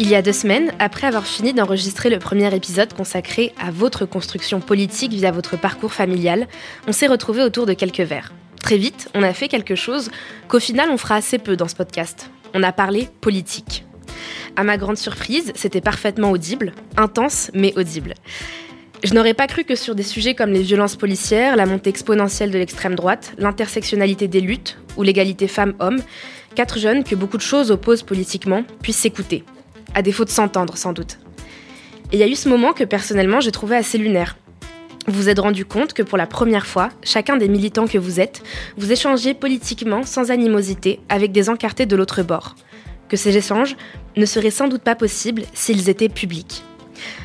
[0.00, 4.06] Il y a deux semaines, après avoir fini d'enregistrer le premier épisode consacré à votre
[4.06, 6.46] construction politique via votre parcours familial,
[6.86, 8.32] on s'est retrouvé autour de quelques verres.
[8.62, 10.12] Très vite, on a fait quelque chose
[10.46, 12.30] qu'au final on fera assez peu dans ce podcast.
[12.54, 13.86] On a parlé politique.
[14.54, 18.14] À ma grande surprise, c'était parfaitement audible, intense mais audible.
[19.02, 22.52] Je n'aurais pas cru que sur des sujets comme les violences policières, la montée exponentielle
[22.52, 26.02] de l'extrême droite, l'intersectionnalité des luttes ou l'égalité femmes-hommes,
[26.54, 29.44] quatre jeunes que beaucoup de choses opposent politiquement puissent s'écouter,
[29.94, 31.18] à défaut de s'entendre sans doute.
[32.12, 34.36] Et il y a eu ce moment que personnellement j'ai trouvé assez lunaire.
[35.06, 38.20] Vous vous êtes rendu compte que pour la première fois, chacun des militants que vous
[38.20, 38.42] êtes,
[38.76, 42.56] vous échangez politiquement sans animosité avec des encartés de l'autre bord.
[43.08, 43.76] Que ces échanges
[44.16, 46.62] ne seraient sans doute pas possibles s'ils étaient publics.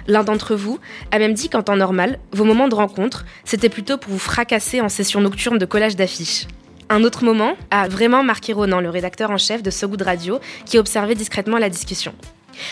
[0.07, 0.79] L'un d'entre vous
[1.11, 4.79] a même dit qu'en temps normal, vos moments de rencontre, c'était plutôt pour vous fracasser
[4.79, 6.47] en session nocturne de collage d'affiches.
[6.89, 10.39] Un autre moment a vraiment marqué Ronan, le rédacteur en chef de So Good Radio,
[10.65, 12.13] qui observait discrètement la discussion.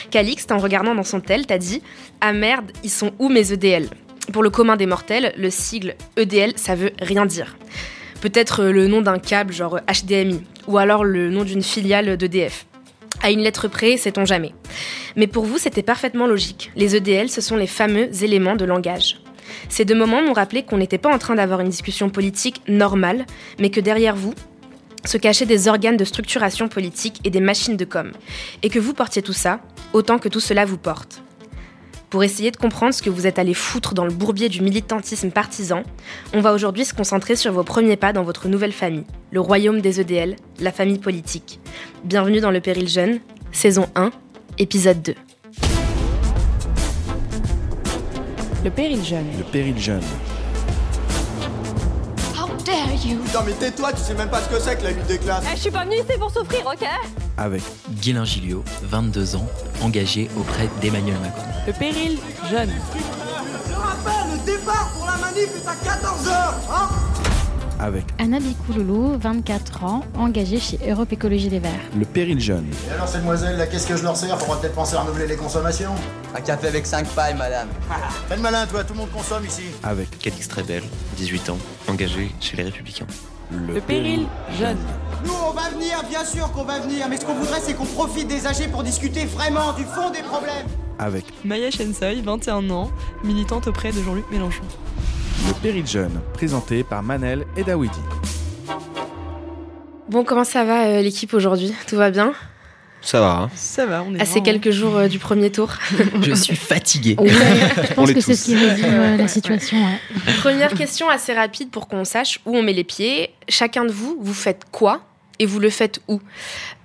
[0.10, 1.82] Calixte, en regardant dans son tel, t'a dit
[2.20, 3.88] Ah merde, ils sont où mes EDL
[4.34, 7.56] Pour le commun des mortels, le sigle EDL, ça veut rien dire.
[8.22, 12.66] Peut-être le nom d'un câble genre HDMI, ou alors le nom d'une filiale d'EDF.
[13.24, 14.54] À une lettre près, sait-on jamais.
[15.16, 16.72] Mais pour vous, c'était parfaitement logique.
[16.76, 19.22] Les EDL, ce sont les fameux éléments de langage.
[19.70, 23.26] Ces deux moments m'ont rappelé qu'on n'était pas en train d'avoir une discussion politique normale,
[23.60, 24.34] mais que derrière vous,
[25.06, 28.12] se cachaient des organes de structuration politique et des machines de com.
[28.64, 29.60] Et que vous portiez tout ça,
[29.94, 31.22] autant que tout cela vous porte.
[32.10, 35.32] Pour essayer de comprendre ce que vous êtes allé foutre dans le bourbier du militantisme
[35.32, 35.84] partisan,
[36.34, 39.80] on va aujourd'hui se concentrer sur vos premiers pas dans votre nouvelle famille, le royaume
[39.80, 41.62] des EDL, la famille politique.
[42.04, 43.20] Bienvenue dans Le Péril Jeune,
[43.54, 44.12] saison 1,
[44.58, 45.16] épisode 2.
[48.66, 49.26] Le Péril Jeune.
[49.38, 50.02] Le Péril Jeune.
[52.66, 55.08] Dare you Putain mais tais-toi, tu sais même pas ce que c'est que la lutte
[55.08, 56.88] des classes Eh, je suis pas venue ici pour souffrir, ok
[57.38, 57.62] Avec
[58.02, 59.48] Guilain Gilliot, 22 ans,
[59.82, 61.44] engagé auprès d'Emmanuel Macron.
[61.68, 62.18] Le Péril
[62.50, 62.70] Jeune.
[63.70, 66.90] Je rappelle, le départ pour la manif est à 14h hein
[67.84, 71.72] avec Anna Bikouloulou, 24 ans, engagée chez Europe Écologie Les Verts.
[71.98, 72.68] le Péril Jeune.
[72.88, 75.26] Et alors, ces demoiselles, là, qu'est-ce que je leur sers Faudra peut-être penser à renouveler
[75.26, 75.90] les consommations.
[76.36, 77.68] Un café avec 5 pailles, madame.
[78.30, 79.64] Fais le malin, toi, tout le monde consomme ici.
[79.82, 80.84] Avec Calix Trébel,
[81.18, 81.58] 18 ans,
[81.92, 83.08] engagé chez les Républicains.
[83.52, 84.26] le, Le Péril
[84.60, 84.78] Jeune.
[85.26, 87.86] Nous, on va venir, bien sûr qu'on va venir, mais ce qu'on voudrait, c'est qu'on
[87.86, 90.66] profite des âgés pour discuter vraiment du fond des problèmes.
[90.98, 92.90] Avec Maya Shensoy, 21 ans,
[93.24, 94.64] militante auprès de Jean-Luc Mélenchon.
[95.48, 98.00] le Péril Jeune, présenté par Manel et Dawidi.
[100.10, 101.74] Bon, comment ça va euh, l'équipe aujourd'hui?
[101.88, 102.34] Tout va bien?
[103.02, 105.52] Ça va, hein Ça va, on est À ces vraiment- quelques jours euh, du premier
[105.52, 105.74] tour.
[106.22, 107.16] je suis fatigué.
[107.18, 109.78] Ouais, je pense que c'est ce qui résume euh, la situation.
[109.78, 110.34] ouais.
[110.40, 113.32] Première question assez rapide pour qu'on sache où on met les pieds.
[113.50, 115.02] Chacun de vous, vous faites quoi
[115.40, 116.22] et vous le faites où?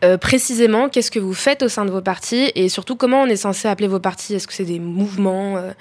[0.04, 3.26] Euh, Précisément, qu'est-ce que vous faites au sein de vos partis et surtout comment on
[3.26, 4.34] est censé appeler vos partis?
[4.34, 5.72] Est-ce que c'est des mouvements, euh,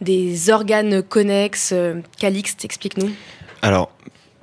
[0.00, 1.70] des organes connexes?
[1.72, 3.10] Euh, Calixte, explique-nous.
[3.62, 3.90] Alors,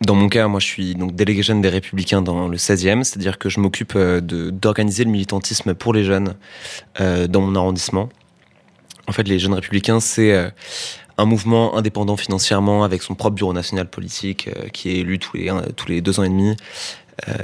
[0.02, 3.38] dans mon cas, moi je suis donc délégué jeune des Républicains dans le 16e, c'est-à-dire
[3.38, 6.36] que je m'occupe euh, d'organiser le militantisme pour les jeunes
[7.02, 8.10] euh, dans mon arrondissement.
[9.08, 10.50] En fait, les Jeunes Républicains, c'est euh,
[11.18, 15.52] un mouvement indépendant financièrement avec son propre bureau national politique qui est élu tous les,
[15.76, 16.56] tous les deux ans et demi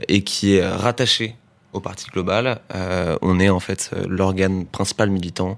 [0.08, 1.36] et qui est rattaché
[1.74, 2.62] au Parti Global.
[3.22, 5.58] On est en fait l'organe principal militant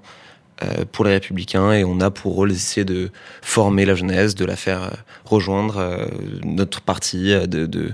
[0.92, 3.10] pour les Républicains et on a pour rôle d'essayer de
[3.42, 4.90] former la jeunesse, de la faire euh,
[5.24, 6.06] rejoindre euh,
[6.44, 7.92] notre parti, euh, de, de,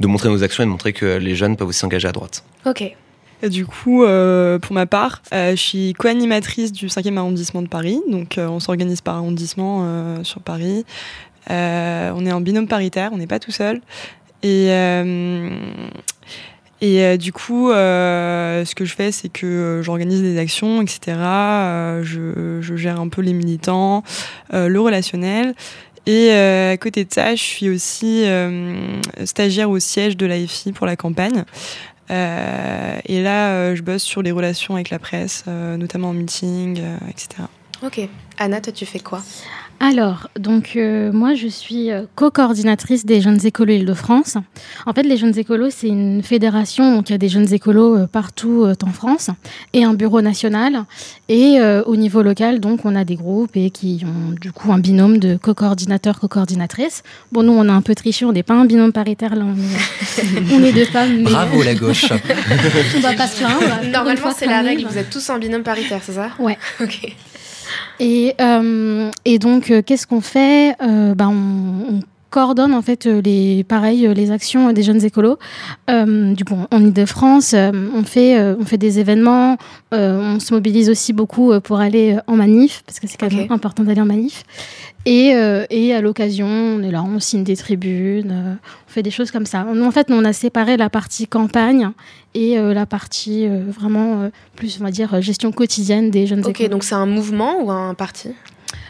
[0.00, 2.44] de montrer nos actions et de montrer que les jeunes peuvent aussi s'engager à droite.
[2.64, 2.94] Ok.
[3.42, 7.68] Et du coup, euh, pour ma part, euh, je suis co-animatrice du 5e arrondissement de
[7.68, 8.00] Paris.
[8.10, 10.86] Donc, euh, on s'organise par arrondissement euh, sur Paris.
[11.50, 13.82] Euh, on est en binôme paritaire, on n'est pas tout seul.
[14.42, 15.50] Et, euh,
[16.80, 20.82] et euh, du coup, euh, ce que je fais, c'est que euh, j'organise des actions,
[20.82, 21.16] etc.
[22.02, 24.02] Je, je gère un peu les militants,
[24.52, 25.54] le relationnel.
[26.08, 28.24] Et à côté de ça, je suis aussi
[29.24, 31.44] stagiaire au siège de l'AFI pour la campagne.
[32.10, 37.42] Et là, je bosse sur les relations avec la presse, notamment en meeting, etc.
[37.82, 38.08] Ok.
[38.38, 39.20] Anna, toi, tu fais quoi?
[39.78, 44.36] Alors, donc euh, moi je suis euh, co-coordinatrice des Jeunes Écolos Île-de-France.
[44.86, 47.96] En fait, les Jeunes Écolos, c'est une fédération, donc il y a des jeunes écolos
[47.96, 49.28] euh, partout euh, en France
[49.74, 50.84] et un bureau national.
[51.28, 54.72] Et euh, au niveau local, donc on a des groupes et qui ont du coup
[54.72, 57.02] un binôme de co-coordinateurs, co-coordinatrices.
[57.30, 59.54] Bon, nous on a un peu triché, on n'est pas un binôme paritaire là, on
[59.54, 61.16] est, on est deux femmes.
[61.18, 62.06] mais- Bravo la gauche
[62.96, 63.60] on va pas se plaindre.
[63.92, 64.86] Normalement, c'est la règle.
[64.88, 66.30] Vous êtes tous en binôme paritaire, c'est ça?
[66.38, 66.56] Ouais.
[66.80, 67.14] Ok.
[68.00, 70.74] Et, euh, et donc, euh, qu'est-ce qu'on fait?
[70.80, 72.00] On
[72.30, 75.38] coordonne en fait les pareil les actions des jeunes écolos.
[75.88, 79.56] du coup, en Ile-de-France, on fait on fait des événements,
[79.92, 83.82] on se mobilise aussi beaucoup pour aller en manif parce que c'est quand même important
[83.84, 84.44] d'aller en manif.
[85.04, 85.34] Et,
[85.70, 88.58] et à l'occasion, on est là, on signe des tribunes,
[88.88, 89.64] on fait des choses comme ça.
[89.64, 91.90] En fait, on a séparé la partie campagne
[92.34, 96.66] et la partie vraiment plus, on va dire, gestion quotidienne des jeunes écolos.
[96.66, 98.30] Ok, donc c'est un mouvement ou un parti?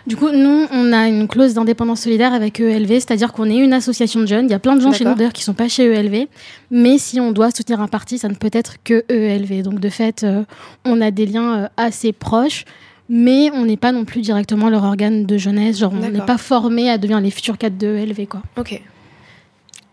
[0.06, 3.72] Du coup, nous, on a une clause d'indépendance solidaire avec ELV, c'est-à-dire qu'on est une
[3.72, 4.46] association de jeunes.
[4.46, 6.26] Il y a plein de gens chez nous d'ailleurs qui sont pas chez ELV,
[6.70, 9.62] mais si on doit soutenir un parti, ça ne peut être que ELV.
[9.62, 10.44] Donc de fait, euh,
[10.84, 12.64] on a des liens euh, assez proches
[13.08, 15.78] mais on n'est pas non plus directement leur organe de jeunesse.
[15.78, 18.42] Genre, on n'est pas formé à devenir les futurs cadres de ELV, quoi.
[18.56, 18.82] Ok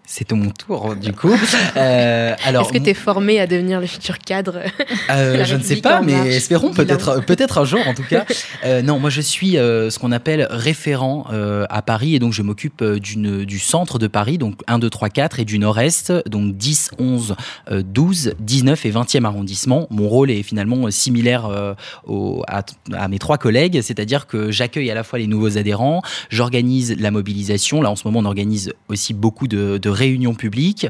[0.06, 1.34] c'est mon tour du coup.
[1.76, 4.62] Euh, alors, Est-ce que tu es formé à devenir le futur cadre?
[5.10, 8.26] Euh, Je ne sais pas, mais espérons peut-être peut-être un jour en tout cas.
[8.66, 11.26] Euh, non, moi je suis ce qu'on appelle référent
[11.70, 15.10] à Paris et donc je m'occupe d'une du centre de Paris, donc 1, 2, 3,
[15.10, 17.36] 4 et du nord-est, donc 10, 11,
[17.72, 19.88] 12, 19 et 20e arrondissement.
[19.90, 22.64] Mon rôle est finalement similaire au, à,
[23.08, 27.82] mes trois collègues, c'est-à-dire que j'accueille à la fois les nouveaux adhérents, j'organise la mobilisation.
[27.82, 30.88] Là en ce moment on organise aussi beaucoup de, de réunions publiques.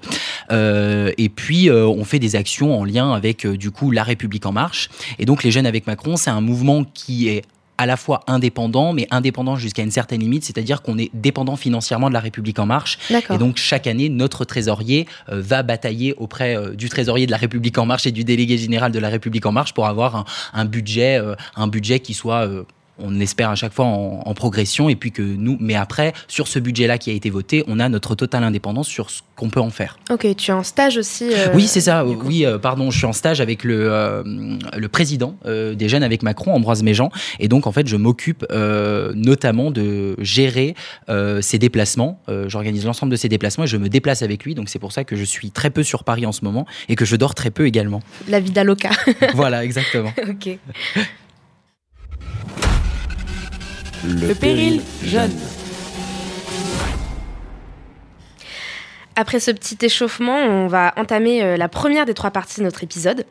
[0.52, 4.04] Euh, et puis, euh, on fait des actions en lien avec, euh, du coup, La
[4.04, 4.90] République En Marche.
[5.20, 7.44] Et donc, Les Jeunes avec Macron, c'est un mouvement qui est
[7.80, 12.08] à la fois indépendant, mais indépendant jusqu'à une certaine limite, c'est-à-dire qu'on est dépendant financièrement
[12.08, 13.00] de la République en marche.
[13.10, 17.88] Et donc chaque année, notre trésorier va batailler auprès du trésorier de la République en
[17.88, 20.24] marche et du délégué général de la République en marche pour avoir
[20.54, 21.20] un, budget,
[21.56, 22.48] un budget qui soit
[23.00, 26.58] on espère à chaque fois en, progression et puis que nous, mais après, sur ce
[26.58, 29.70] budget-là qui a été voté, on a notre totale indépendance sur ce qu'on peut en
[29.70, 29.98] faire.
[30.10, 32.04] Ok, tu es en stage aussi euh, Oui, c'est ça.
[32.06, 34.24] Oui, euh, pardon, je suis en stage avec le, euh,
[34.76, 39.72] le président des Jeunes avec Macron, Ambroise Méjean, et donc en fait, je m'occupe notamment
[39.72, 40.76] de gérer
[41.42, 42.20] ses déplacements.
[42.48, 45.04] J'organise l'ensemble de ses déplacements et je me déplace avec lui, donc c'est pour ça
[45.04, 47.52] que je suis très peu sur Paris en ce moment et que je dors très
[47.52, 48.02] peu également.
[48.28, 48.92] La vida loca.
[49.34, 50.14] voilà, exactement.
[50.30, 50.58] ok.
[54.06, 55.32] Le, péril jeune.
[59.16, 62.84] Après ce petit échauffement, on va entamer euh, la première des trois parties de notre
[62.84, 63.26] épisode.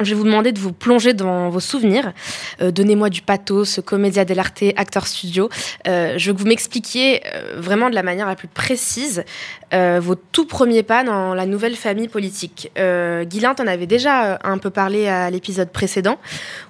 [0.00, 2.12] Je vais vous demander de vous plonger dans vos souvenirs.
[2.60, 5.48] Euh, donnez-moi du pathos, comédia dell'arte, acteur studio.
[5.86, 9.24] Euh, je veux que vous m'expliquiez euh, vraiment de la manière la plus précise
[9.72, 12.70] vos tout premiers pas dans la nouvelle famille politique.
[12.78, 16.18] Euh, Guylain, t'en avais déjà un peu parlé à l'épisode précédent,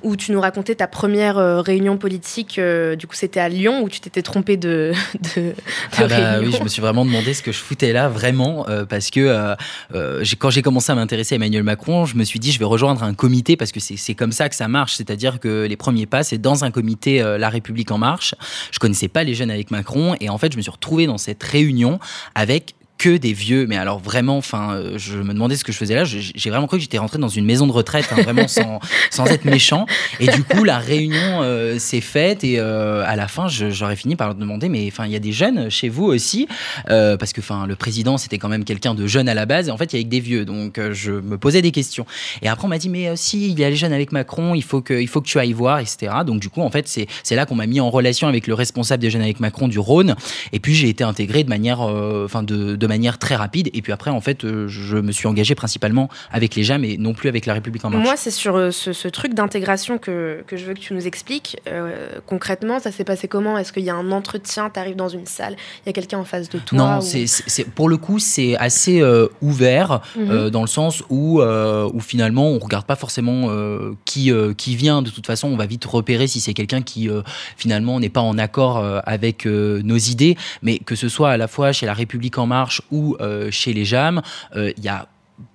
[0.02, 2.60] où tu nous racontais ta première réunion politique.
[2.60, 4.92] du coup, c'était à Lyon, où tu t'étais trompé de,
[5.36, 5.54] de,
[5.96, 9.10] ah bah Oui, je me suis vraiment demandé ce que je foutais là, vraiment, parce
[9.10, 9.56] que
[10.38, 13.02] quand j'ai commencé à m'intéresser à Emmanuel Macron, je me suis dit, je vais rejoindre
[13.02, 14.94] un comité parce que c'est comme ça que ça marche.
[14.94, 18.34] C'est-à-dire que les premiers pas, c'est dans un comité euh, La République en marche.
[18.70, 21.18] Je connaissais pas les jeunes avec Macron et en fait, je me suis retrouvé dans
[21.18, 21.98] cette réunion
[22.34, 23.66] avec que des vieux.
[23.66, 26.04] Mais alors vraiment, enfin, euh, je me demandais ce que je faisais là.
[26.04, 28.78] J'ai vraiment cru que j'étais rentré dans une maison de retraite, hein, vraiment sans,
[29.10, 29.86] sans être méchant.
[30.20, 34.14] Et du coup, la réunion euh, s'est faite et euh, à la fin, j'aurais fini
[34.14, 36.46] par leur demander, mais enfin, il y a des jeunes chez vous aussi,
[36.86, 39.66] parce que enfin, le président c'était quand même quelqu'un de jeune à la base.
[39.66, 42.06] Et en fait, il y avait que des vieux, donc je me posais des questions.
[42.40, 44.62] Et après, on m'a dit, mais si il y a les jeunes avec Macron, il
[44.62, 46.12] faut que, il faut que tu ailles voir, etc.
[46.24, 49.00] Donc du coup, en fait, c'est là qu'on m'a mis en relation avec le responsable
[49.00, 50.14] des jeunes avec Macron du Rhône.
[50.52, 53.70] Et puis j'ai été intégré de manière, enfin, de, de manière très rapide.
[53.72, 56.98] Et puis après, en fait, euh, je me suis engagé principalement avec les JAM et
[56.98, 58.04] non plus avec la République en marche.
[58.04, 61.56] Moi, c'est sur euh, ce, truc d'intégration que, que, je veux que tu nous expliques.
[61.66, 63.56] Euh, concrètement, ça s'est passé comment?
[63.56, 64.70] Est-ce qu'il y a un entretien?
[64.70, 67.64] Tu arrives dans une salle, il y a quelqu'un en face de toi Non, c'est,
[67.74, 69.02] pour le coup, c'est assez
[69.40, 70.50] ouvert mhm.
[70.50, 73.48] dans le sens où, où finalement, on regarde pas forcément
[74.04, 75.02] qui, qui vient.
[75.02, 77.08] De toute façon, on va vite repérer si c'est quelqu'un qui
[77.56, 81.72] finalement n'est pas en accord avec nos idées, mais que ce soit à la fois
[81.72, 84.22] chez la République en marche ou euh, chez les JAM,
[84.56, 85.06] euh, il y a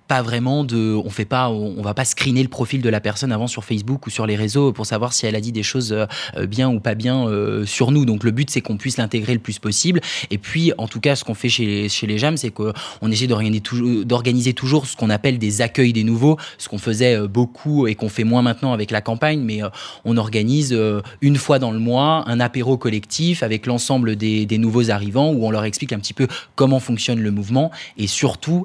[0.08, 3.30] pas vraiment de on fait pas on, va pas screener le profil de la personne
[3.30, 5.92] avant sur Facebook ou sur les réseaux pour savoir si elle a dit des choses
[5.92, 8.06] euh, bien ou pas bien euh, sur nous.
[8.06, 10.00] Donc le but c'est qu'on puisse l'intégrer le plus possible.
[10.30, 12.72] Et puis en tout cas ce qu'on fait chez, chez les JAM c'est qu'on
[13.10, 17.86] essaie d'organiser toujours, ce qu'on appelle des accueils des nouveaux ce qu'on faisait euh, beaucoup
[17.86, 19.40] et qu'on fait moins maintenant avec la campagne.
[19.40, 19.60] Mais
[20.06, 20.76] on organise
[21.20, 25.50] une fois dans le mois un apéro collectif avec l'ensemble des, nouveaux arrivants où on
[25.50, 28.64] leur explique un petit peu comment fonctionne le mouvement et surtout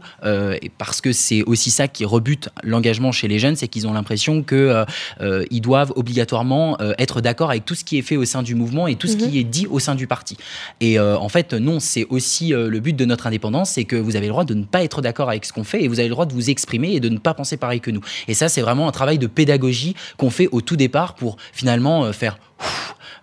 [0.77, 3.93] parce que c'est c'est aussi ça qui rebute l'engagement chez les jeunes, c'est qu'ils ont
[3.93, 4.85] l'impression que euh,
[5.21, 8.43] euh, ils doivent obligatoirement euh, être d'accord avec tout ce qui est fait au sein
[8.43, 9.35] du mouvement et tout ce qui mhm.
[9.37, 10.37] est dit au sein du parti.
[10.79, 14.27] Et en fait, non, c'est aussi le but de notre indépendance, c'est que vous avez
[14.27, 16.13] le droit de ne pas être d'accord avec ce qu'on fait et vous avez le
[16.13, 18.01] droit de vous exprimer et de ne pas penser pareil que nous.
[18.27, 22.11] Et ça, c'est vraiment un travail de pédagogie qu'on fait au tout départ pour finalement
[22.13, 22.37] faire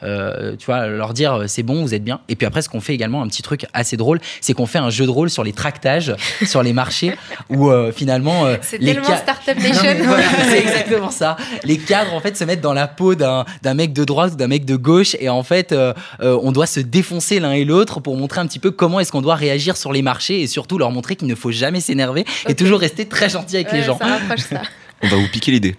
[0.02, 2.20] euh, tu vois, leur dire euh, c'est bon, vous êtes bien.
[2.28, 4.78] Et puis après, ce qu'on fait également, un petit truc assez drôle, c'est qu'on fait
[4.78, 6.14] un jeu de rôle sur les tractages,
[6.46, 7.12] sur les marchés,
[7.48, 8.46] où euh, finalement.
[8.46, 9.94] euh, C'est les tellement ca- Startup Nation.
[10.04, 11.36] voilà, c'est exactement ça.
[11.64, 14.36] Les cadres, en fait, se mettent dans la peau d'un d'un mec de droite ou
[14.36, 17.64] d'un mec de gauche, et en fait, euh, euh, on doit se défoncer l'un et
[17.64, 20.46] l'autre pour montrer un petit peu comment est-ce qu'on doit réagir sur les marchés, et
[20.46, 23.82] surtout leur montrer qu'il ne faut jamais s'énerver et toujours rester très gentil avec les
[23.82, 23.98] gens.
[23.98, 24.62] Ça rapproche ça.
[25.02, 25.76] On va vous piquer l'idée.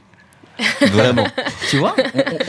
[0.81, 1.27] Vraiment.
[1.69, 1.95] Tu vois,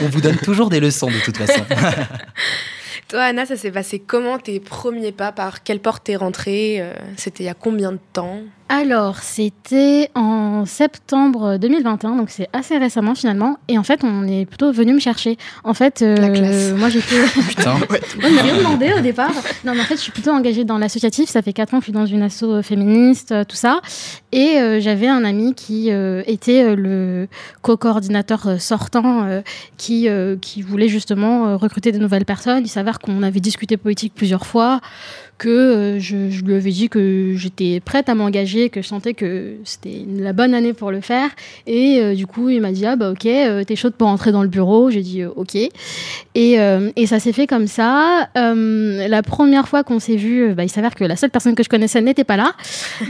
[0.01, 1.63] on, vous donne toujours des leçons de toute façon.
[3.07, 5.31] Toi, Anna, ça s'est passé comment tes premiers pas?
[5.31, 6.77] Par quelle porte t'es rentrée?
[6.79, 8.39] Euh, C'était il y a combien de temps?
[8.75, 13.59] Alors, c'était en septembre 2021, donc c'est assez récemment finalement.
[13.67, 15.37] Et en fait, on est plutôt venu me chercher.
[15.63, 16.71] En fait, euh, La classe.
[16.75, 17.21] moi j'étais.
[17.49, 17.75] Putain.
[18.23, 19.29] On m'a rien demandé au départ.
[19.63, 21.29] Non, mais en fait, je suis plutôt engagée dans l'associatif.
[21.29, 23.79] Ça fait 4 ans que je suis dans une asso euh, féministe, euh, tout ça.
[24.31, 27.27] Et euh, j'avais un ami qui euh, était le
[27.61, 29.41] co-coordinateur sortant euh,
[29.77, 32.63] qui, euh, qui voulait justement euh, recruter de nouvelles personnes.
[32.65, 34.81] Il s'avère qu'on avait discuté politique plusieurs fois,
[35.37, 39.13] que euh, je, je lui avais dit que j'étais prête à m'engager, que je sentais
[39.13, 41.29] que c'était la bonne année pour le faire.
[41.67, 44.31] Et euh, du coup, il m'a dit Ah, bah ok, euh, t'es chaude pour entrer
[44.31, 44.89] dans le bureau.
[44.89, 45.55] J'ai dit euh, Ok.
[46.35, 46.53] Et,
[46.95, 48.29] et ça s'est fait comme ça.
[48.35, 51.69] La première fois qu'on s'est vu, bah, il s'avère que la seule personne que je
[51.69, 52.53] connaissais n'était pas là.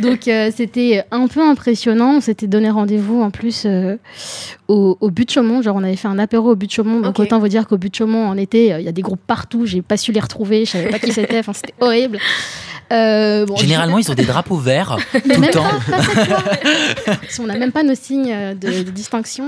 [0.01, 2.17] Donc c'était un peu impressionnant.
[2.17, 3.65] On s'était donné rendez-vous en plus
[4.67, 5.61] au, au but de Chaumont.
[5.61, 6.99] Genre on avait fait un apéro au but de Chaumont.
[6.99, 9.65] Donc autant vous dire qu'au but Chaumont en été, il y a des groupes partout.
[9.65, 10.65] J'ai pas su les retrouver.
[10.65, 11.39] Je savais pas qui c'était.
[11.39, 12.12] Enfin c'était horrible.
[12.91, 15.63] Euh, bon, Généralement, ils ont des drapeaux verts tout le temps.
[15.63, 19.45] pas, on n'a même pas nos signes euh, de, de distinction.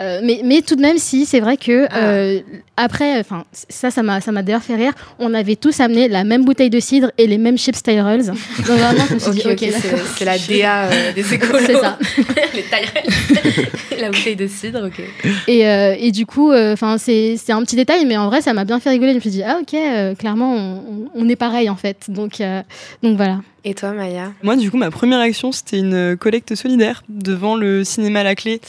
[0.00, 2.42] Euh, mais, mais tout de même, si, c'est vrai que Ah.
[2.82, 4.92] après, enfin, ça, ça m'a, ça m'a d'ailleurs fait rire.
[5.18, 8.26] On avait tous amené la même bouteille de cidre et les mêmes chips Tyrells.
[8.26, 8.38] Donc
[8.78, 9.74] vraiment, je me suis Ok, dit, ok,
[10.16, 11.58] c'est- la DA euh, des écolos.
[11.66, 11.98] C'est ça.
[12.54, 13.68] Les Tyrell.
[14.00, 15.02] la bouteille de cidre, ok.
[15.48, 18.52] Et, euh, et du coup, enfin, c'est, c'est un petit détail, mais en vrai, ça
[18.54, 19.10] m'a bien fait rigoler.
[19.10, 22.10] Je me suis dit, ah ok, euh, clairement, on, on- on est pareil en fait.
[22.10, 22.62] Donc, euh,
[23.02, 23.40] donc voilà.
[23.64, 27.84] Et toi, Maya Moi, du coup, ma première action, c'était une collecte solidaire devant le
[27.84, 28.60] cinéma la clé,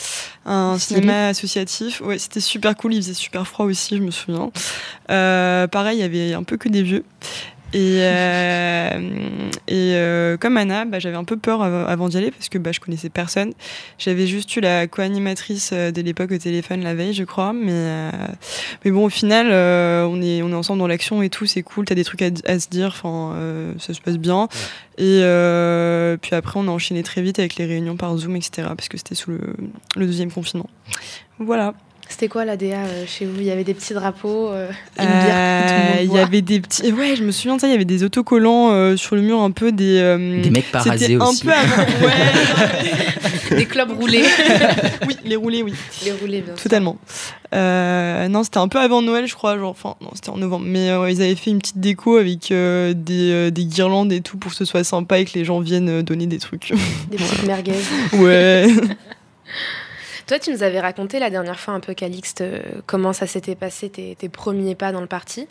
[0.45, 1.01] un Stylé.
[1.01, 2.01] cinéma associatif.
[2.01, 2.93] Ouais, c'était super cool.
[2.93, 4.51] Il faisait super froid aussi, je me souviens.
[5.09, 7.03] Euh, pareil, il y avait un peu que des vieux.
[7.73, 8.99] Et, euh,
[9.67, 12.57] et euh, comme Anna, bah, j'avais un peu peur av- avant d'y aller parce que
[12.59, 13.53] bah, je connaissais personne.
[13.97, 17.51] J'avais juste eu la co-animatrice euh, de l'époque au téléphone la veille, je crois.
[17.51, 18.11] Mais, euh,
[18.85, 21.63] mais bon, au final, euh, on, est, on est ensemble dans l'action et tout, c'est
[21.63, 21.85] cool.
[21.85, 24.47] T'as des trucs à, à se dire, enfin, euh, ça se passe bien.
[24.99, 28.67] Et euh, puis après, on a enchaîné très vite avec les réunions par Zoom, etc.
[28.77, 29.39] Parce que c'était sous le,
[29.95, 30.69] le deuxième confinement.
[31.39, 31.73] Voilà.
[32.13, 33.37] C'était quoi la DA euh, chez vous?
[33.39, 36.59] Il y avait des petits drapeaux, euh, une Euh, bière monde Il y avait des
[36.61, 36.91] petits.
[36.91, 37.65] Ouais, je me souviens de ça.
[37.67, 39.97] Il y avait des autocollants euh, sur le mur, un peu des.
[39.99, 41.43] euh, Des mecs parasés C'était un aussi.
[41.43, 41.81] peu avant.
[42.05, 42.11] Ouais.
[43.57, 44.23] des clubs roulés.
[45.07, 45.73] oui, les roulés, oui.
[46.05, 46.61] Les roulés, bien sûr.
[46.63, 46.97] Totalement.
[47.55, 49.57] Euh, non, c'était un peu avant Noël, je crois.
[49.57, 50.65] Genre, enfin, non, c'était en novembre.
[50.67, 54.21] Mais euh, ils avaient fait une petite déco avec euh, des, euh, des guirlandes et
[54.21, 56.73] tout pour que ce soit sympa et que les gens viennent euh, donner des trucs.
[57.09, 57.73] Des petites merguez.
[58.19, 58.67] ouais.
[60.27, 63.55] Toi, tu nous avais raconté la dernière fois un peu, Calixte, euh, comment ça s'était
[63.55, 65.47] passé, tes, tes premiers pas dans le parti.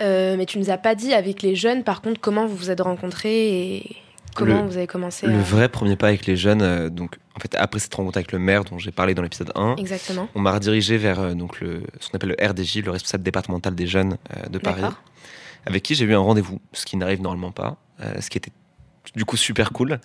[0.00, 2.70] Euh, mais tu nous as pas dit avec les jeunes, par contre, comment vous vous
[2.70, 3.96] êtes rencontrés et
[4.34, 5.38] comment Le- vous avez commencé Le à...
[5.38, 8.38] vrai premier pas avec les jeunes, euh, donc en fait après cette rencontre avec le
[8.38, 10.28] maire dont j'ai parlé dans l'épisode 1, Exactement.
[10.34, 13.74] on m'a redirigé vers euh, donc le, ce qu'on appelle le RDJ, le responsable départemental
[13.74, 14.18] des jeunes
[14.50, 14.82] de Paris,
[15.66, 17.76] avec qui j'ai eu un rendez-vous, ce qui n'arrive normalement pas,
[18.20, 18.52] ce qui était
[19.16, 19.98] du coup super cool.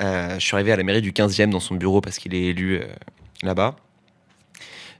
[0.00, 2.42] Euh, je suis arrivé à la mairie du 15e dans son bureau parce qu'il est
[2.44, 2.86] élu euh,
[3.42, 3.76] là-bas.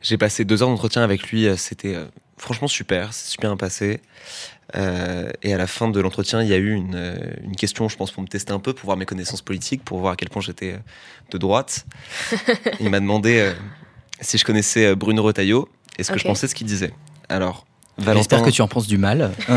[0.01, 2.07] J'ai passé deux heures d'entretien avec lui, euh, c'était euh,
[2.37, 4.01] franchement super, c'est super bien passé.
[4.75, 7.97] Euh, et à la fin de l'entretien, il y a eu une, une question, je
[7.97, 10.31] pense, pour me tester un peu, pour voir mes connaissances politiques, pour voir à quel
[10.31, 10.77] point j'étais
[11.31, 11.87] de droite.
[12.81, 13.53] il m'a demandé euh,
[14.21, 15.69] si je connaissais Bruno Retailleau
[15.99, 16.93] et ce que je pensais de ce qu'il disait.
[17.29, 17.67] Alors,
[17.99, 19.33] Valentin, J'espère que tu en penses du mal.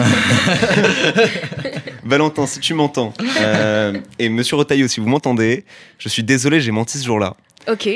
[2.04, 5.66] Valentin, si tu m'entends, euh, et Monsieur Retailleau, si vous m'entendez,
[5.98, 7.36] je suis désolé, j'ai menti ce jour-là.
[7.68, 7.90] Ok.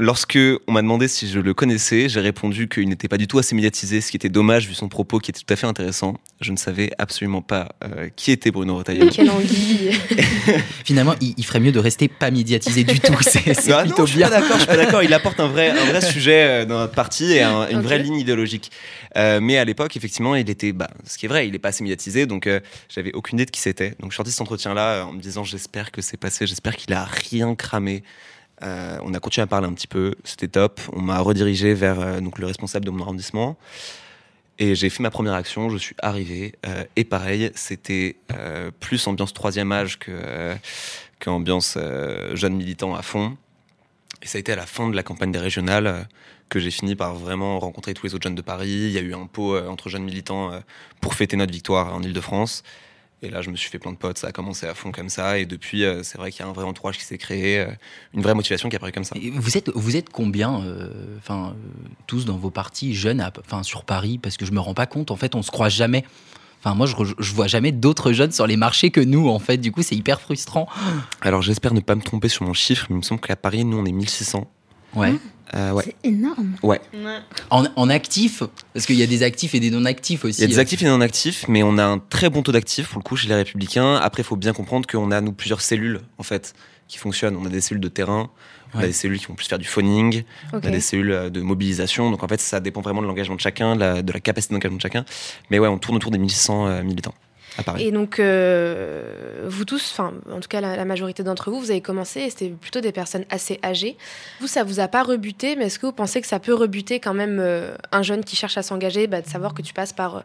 [0.00, 0.36] Lorsque
[0.66, 3.54] on m'a demandé si je le connaissais, j'ai répondu qu'il n'était pas du tout assez
[3.54, 6.14] médiatisé, ce qui était dommage vu son propos qui était tout à fait intéressant.
[6.40, 9.08] Je ne savais absolument pas euh, qui était Bruno Retailleau.
[9.12, 9.92] Quelle anguille.
[10.84, 13.14] Finalement, il, il ferait mieux de rester pas médiatisé du tout.
[13.22, 14.28] C'est Ah non, plutôt je suis bien.
[14.30, 15.02] pas d'accord, je suis pas d'accord.
[15.04, 18.00] Il apporte un vrai, un vrai sujet euh, dans notre parti et un- une vraie
[18.00, 18.72] ligne idéologique.
[19.16, 21.68] Euh, mais à l'époque, effectivement, il était, bah, ce qui est vrai, il est pas
[21.68, 22.58] assez médiatisé, donc euh,
[22.88, 23.90] j'avais aucune idée de qui c'était.
[24.00, 26.74] Donc je suis sorti de cet entretien-là en me disant, j'espère que c'est passé, j'espère
[26.74, 28.02] qu'il a rien cramé.
[28.64, 30.80] Euh, on a continué à parler un petit peu, c'était top.
[30.92, 33.56] On m'a redirigé vers euh, donc le responsable de mon arrondissement.
[34.58, 36.54] Et j'ai fait ma première action, je suis arrivé.
[36.66, 38.16] euh, et pareil, c'était
[38.80, 40.54] plus ambiance troisième âge que,
[41.18, 43.36] qu'ambiance euh, jeune militant à fond.
[44.22, 46.08] Et ça a été à la fin de la campagne des régionales
[46.48, 48.68] que j'ai fini par vraiment rencontrer tous les autres jeunes de Paris.
[48.68, 50.52] Il y a eu un pot entre jeunes militants
[51.00, 52.62] pour fêter notre victoire en Ile-de-France.
[53.24, 55.08] Et là, je me suis fait plein de potes, ça a commencé à fond comme
[55.08, 55.38] ça.
[55.38, 57.66] Et depuis, euh, c'est vrai qu'il y a un vrai entourage qui s'est créé, euh,
[58.12, 59.16] une vraie motivation qui est apparue comme ça.
[59.20, 61.56] Et Vous êtes, vous êtes combien, euh, enfin,
[62.06, 64.18] tous dans vos partis jeunes, enfin, sur Paris?
[64.18, 66.04] Parce que je me rends pas compte, en fait, on se croise jamais.
[66.60, 69.58] Enfin, moi, je, je vois jamais d'autres jeunes sur les marchés que nous, en fait.
[69.58, 70.68] Du coup, c'est hyper frustrant.
[71.20, 73.64] Alors, j'espère ne pas me tromper sur mon chiffre, mais il me semble qu'à Paris,
[73.64, 74.50] nous, on est 1600.
[74.96, 75.14] Ouais.
[75.54, 75.84] Euh, ouais.
[76.02, 76.56] C'est énorme.
[77.50, 80.38] En, en actif, parce qu'il y a des actifs et des non-actifs aussi.
[80.38, 82.50] Il y a des actifs et non actifs, mais on a un très bon taux
[82.52, 83.96] d'actifs pour le coup chez les Républicains.
[83.96, 86.54] Après, il faut bien comprendre qu'on a nous plusieurs cellules en fait
[86.88, 87.36] qui fonctionnent.
[87.36, 88.30] On a des cellules de terrain,
[88.74, 88.86] on a Ouais.
[88.88, 92.10] des cellules qui vont plus faire du phoning, on a des cellules euh, de mobilisation.
[92.10, 94.54] Donc en fait, ça dépend vraiment de l'engagement de chacun, de la, de la capacité
[94.54, 95.04] d'engagement de chacun.
[95.50, 97.14] Mais ouais, on tourne autour des 1600 euh, militants.
[97.78, 101.70] Et donc, euh, vous tous, enfin, en tout cas la, la majorité d'entre vous, vous
[101.70, 103.96] avez commencé et c'était plutôt des personnes assez âgées.
[104.40, 106.98] Vous, ça vous a pas rebuté, mais est-ce que vous pensez que ça peut rebuter
[106.98, 109.92] quand même euh, un jeune qui cherche à s'engager, bah, de savoir que tu passes
[109.92, 110.20] par euh,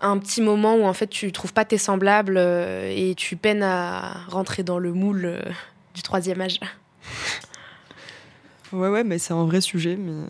[0.00, 3.62] un petit moment où en fait tu trouves pas tes semblables euh, et tu peines
[3.62, 5.42] à rentrer dans le moule euh,
[5.94, 6.58] du troisième âge?
[8.72, 9.96] Ouais, ouais, mais c'est un vrai sujet.
[9.96, 10.24] Mais...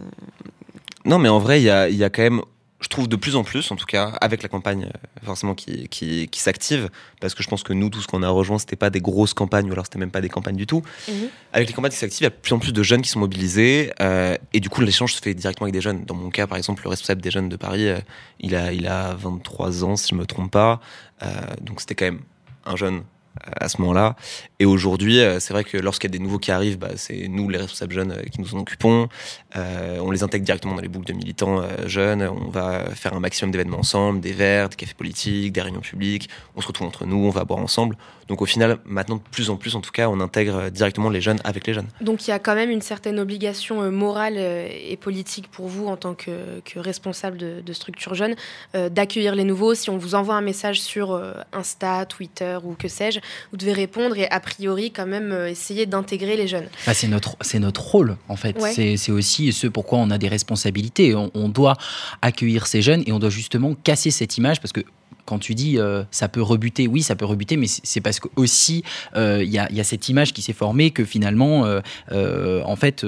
[1.05, 2.43] Non, mais en vrai, il y a, il y a quand même,
[2.83, 5.89] je trouve de plus en plus, en tout cas, avec la campagne euh, forcément qui,
[5.89, 8.77] qui, qui s'active, parce que je pense que nous, tout ce qu'on a rejoint, c'était
[8.77, 10.83] pas des grosses campagnes, ou alors c'était même pas des campagnes du tout.
[11.09, 11.29] Mhm.
[11.53, 13.09] Avec les campagnes qui s'activent, il y a de plus en plus de jeunes qui
[13.09, 16.05] sont mobilisés, euh, et du coup, l'échange se fait directement avec des jeunes.
[16.05, 17.99] Dans mon cas, par exemple, le responsable des jeunes de Paris, euh,
[18.41, 20.81] il, a, il a 23 ans, si je me trompe pas,
[21.23, 21.29] euh,
[21.61, 22.23] donc c'était quand même
[22.65, 23.03] un jeune
[23.45, 24.17] à ce moment-là.
[24.59, 27.29] Et aujourd'hui, euh, c'est vrai que lorsqu'il y a des nouveaux qui arrivent, bah, c'est
[27.29, 29.09] nous, les responsables jeunes, euh, qui nous en occupons.
[29.57, 32.23] Euh, on les intègre directement dans les boucles de militants jeunes.
[32.23, 36.29] On va faire un maximum d'événements ensemble, des verres, des cafés politiques, des réunions publiques.
[36.57, 37.97] On se retrouve entre nous, on va boire ensemble.
[38.29, 41.11] Donc au final, maintenant, de plus en plus, en tout cas, on intègre euh, directement
[41.11, 41.89] les jeunes avec les jeunes.
[42.01, 45.69] Donc il y a quand même une certaine obligation euh, morale euh, et politique pour
[45.69, 48.35] vous en tant que, que responsable de, de structure jeune
[48.75, 49.75] euh, d'accueillir les nouveaux.
[49.75, 53.73] Si on vous envoie un message sur euh, Insta, Twitter ou que sais-je, vous devez
[53.73, 56.69] répondre et a priori quand même essayer d'intégrer les jeunes.
[56.87, 58.57] Bah, c'est notre, c'est notre rôle en fait.
[58.61, 58.73] Ouais.
[58.73, 61.15] C'est, c'est aussi ce pourquoi on a des responsabilités.
[61.15, 61.77] On, on doit
[62.21, 64.81] accueillir ces jeunes et on doit justement casser cette image parce que
[65.25, 68.29] quand tu dis euh, ça peut rebuter, oui, ça peut rebuter, mais c'est parce que
[68.37, 68.83] aussi
[69.17, 71.65] euh, il y, a, il y a cette image qui s'est formée que finalement,
[72.11, 73.07] euh, en fait,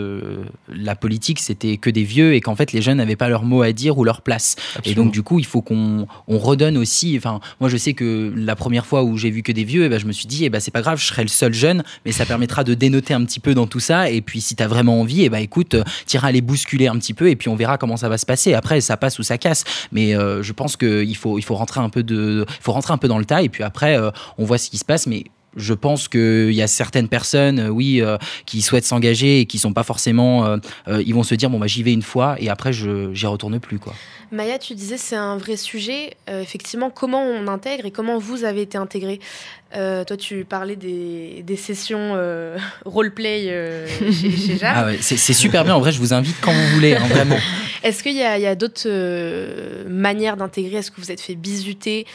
[0.68, 3.62] la politique c'était que des vieux et qu'en fait les jeunes n'avaient pas leur mot
[3.62, 4.56] à dire ou leur place.
[4.84, 7.14] Et donc du coup, il faut qu'on on redonne aussi.
[7.16, 9.88] Enfin, moi je sais que la première fois où j'ai vu que des vieux, eh
[9.88, 11.82] ben, je me suis dit, eh ben, c'est pas grave, je serai le seul jeune,
[12.04, 14.10] mais ça permettra de dénoter un petit peu dans tout ça.
[14.10, 17.14] Et puis si t'as vraiment envie, eh ben, écoute, tu iras les bousculer un petit
[17.14, 18.54] peu et puis on verra comment ça va se passer.
[18.54, 19.64] Après, ça passe ou ça casse.
[19.90, 23.08] Mais je pense qu'il faut, il faut rentrer un peu il faut rentrer un peu
[23.08, 25.06] dans le tas et puis après, euh, on voit ce qui se passe.
[25.06, 25.24] Mais
[25.56, 29.58] je pense qu'il y a certaines personnes, euh, oui, euh, qui souhaitent s'engager et qui
[29.58, 30.58] sont pas forcément.
[30.88, 33.58] ils vont se dire, bon, bah, j'y vais une fois et après, je j'y retourne
[33.60, 33.94] plus, quoi.
[34.32, 36.16] Maya, tu disais c'est un vrai sujet.
[36.26, 39.20] Effectivement, comment on intègre et comment vous avez été intégré?
[39.76, 44.58] Euh, Toi, tu parlais des, des sessions euh, roleplay euh, chez, chez.
[44.62, 45.74] Ah ouais, c'est super bien.
[45.74, 47.36] En vrai, je vous invite quand vous voulez, hein, vraiment.
[47.82, 50.78] Est-ce qu'il y a, d'autres euh, manières d'intégrer?
[50.78, 52.06] Est-ce que vous êtes fait bisuter?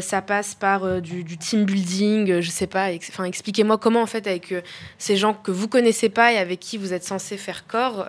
[0.00, 2.92] Ça passe par du, du team building Je sais pas.
[2.92, 4.54] ex- expliquez-moi comment, en fait, avec
[4.98, 8.08] ces gens que vous connaissez pas et avec qui vous êtes censé faire corps,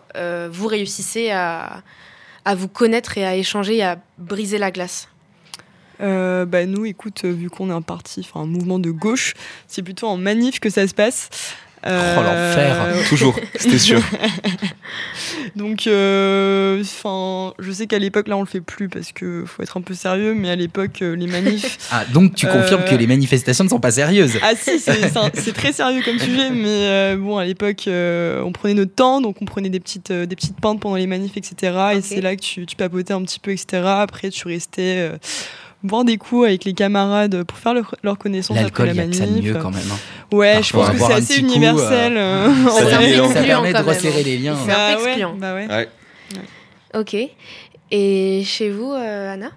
[0.51, 1.81] vous réussissez à,
[2.45, 5.07] à vous connaître et à échanger et à briser la glace?
[6.01, 9.33] Euh, bah nous, écoute, euh, vu qu'on est un parti, enfin un mouvement de gauche,
[9.67, 11.29] c'est plutôt en manif que ça se passe.
[11.85, 12.77] Euh, Oh, l'enfer.
[13.09, 13.99] Toujours, c'était sûr.
[15.55, 19.63] Donc, euh, enfin, je sais qu'à l'époque, là, on le fait plus parce que faut
[19.63, 21.79] être un peu sérieux, mais à l'époque, euh, les manifs.
[21.91, 25.53] Ah, donc tu confirmes Euh, que les manifestations ne sont pas sérieuses Ah si, c'est
[25.53, 29.41] très sérieux comme sujet, mais euh, bon, à l'époque, euh, on prenait notre temps, donc
[29.41, 31.77] on prenait des petites, euh, des petites pintes pendant les manifs, etc.
[31.95, 33.83] Et c'est là que tu, tu papotais un petit peu, etc.
[33.85, 35.17] Après, tu restais euh,
[35.83, 38.99] boire des coups avec les camarades pour faire leur, leur connaissance après la il y
[39.01, 39.45] a que ça de manif.
[39.45, 39.81] mieux quand même.
[39.91, 40.35] hein.
[40.35, 42.13] Ouais, je pense que c'est assez petit coup, universel.
[42.17, 42.89] euh, en Ça
[43.33, 44.55] Ça permet de resserrer les liens.
[44.65, 45.35] C'est un Bah peu excluant.
[45.37, 45.67] bah ouais.
[45.67, 45.89] Ouais.
[46.93, 47.15] Ok.
[47.91, 49.49] Et chez vous, euh, Anna?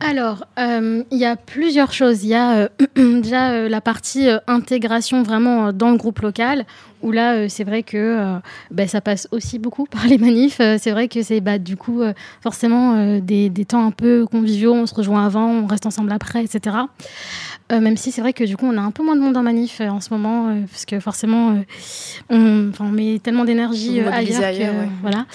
[0.00, 2.22] Alors, euh, il y a plusieurs choses.
[2.22, 2.68] Il y a euh,
[3.20, 6.66] déjà euh, la partie intégration vraiment dans le groupe local,
[7.02, 8.38] où là, c'est vrai que
[8.70, 10.60] bah, ça passe aussi beaucoup par les manifs.
[10.78, 12.02] C'est vrai que c'est bah, du coup
[12.42, 14.74] forcément des, des temps un peu conviviaux.
[14.74, 16.76] On se rejoint avant, on reste ensemble après, etc.
[17.70, 19.36] Euh, même si c'est vrai que du coup, on a un peu moins de monde
[19.36, 21.62] en manif euh, en ce moment, euh, parce que forcément,
[22.30, 24.40] on, met tellement d'énergie ailleurs.
[24.40, 24.88] que, ailleurs, ouais.
[25.02, 25.26] Voilà.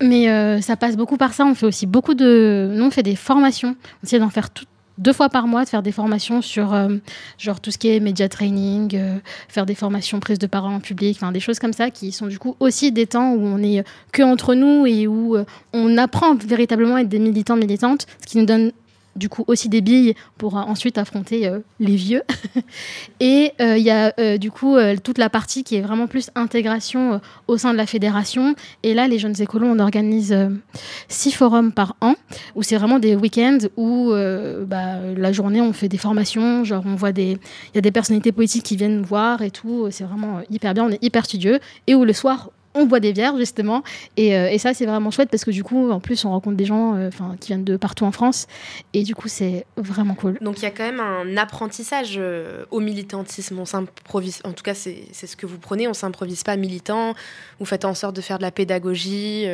[0.00, 1.44] Mais ça passe beaucoup par ça.
[1.44, 2.72] On fait aussi beaucoup de.
[2.74, 3.76] Nous, on fait des formations.
[4.02, 4.64] On essaie d'en faire tout-
[4.98, 6.76] deux fois par mois de faire des formations sur
[7.38, 9.00] genre tout ce qui est média training,
[9.48, 12.38] faire des formations prise de parole en public, des choses comme ça qui sont du
[12.38, 15.36] coup aussi des temps où on est que entre nous et où
[15.72, 18.70] on apprend véritablement à être des militants militantes, ce qui nous donne
[19.16, 22.22] du coup aussi des billes pour euh, ensuite affronter euh, les vieux.
[23.20, 27.20] et euh, il y a du coup toute la partie qui est vraiment plus intégration
[27.48, 28.54] au sein de la fédération.
[28.82, 30.36] Et là, les jeunes écolos, on organise
[31.08, 32.14] six forums par an
[32.54, 34.12] où c'est vraiment des week-ends où
[34.66, 37.90] bah, la journée on fait des formations, genre on voit des, il y a des
[37.90, 39.88] personnalités politiques qui viennent voir et tout.
[39.90, 41.58] C'est vraiment hyper bien, on est hyper studieux.
[41.86, 43.82] Et où le soir on boit des bières justement.
[44.16, 46.56] Et, euh, et ça c'est vraiment chouette parce que du coup en plus on rencontre
[46.56, 48.46] des gens euh, qui viennent de partout en France.
[48.94, 50.38] Et du coup c'est vraiment cool.
[50.40, 53.58] Donc il y a quand même un apprentissage euh, au militantisme.
[53.58, 57.14] On s'improvise, en tout cas c'est ce que vous prenez, on s'improvise pas militant,
[57.58, 59.46] vous faites en sorte de faire de la pédagogie,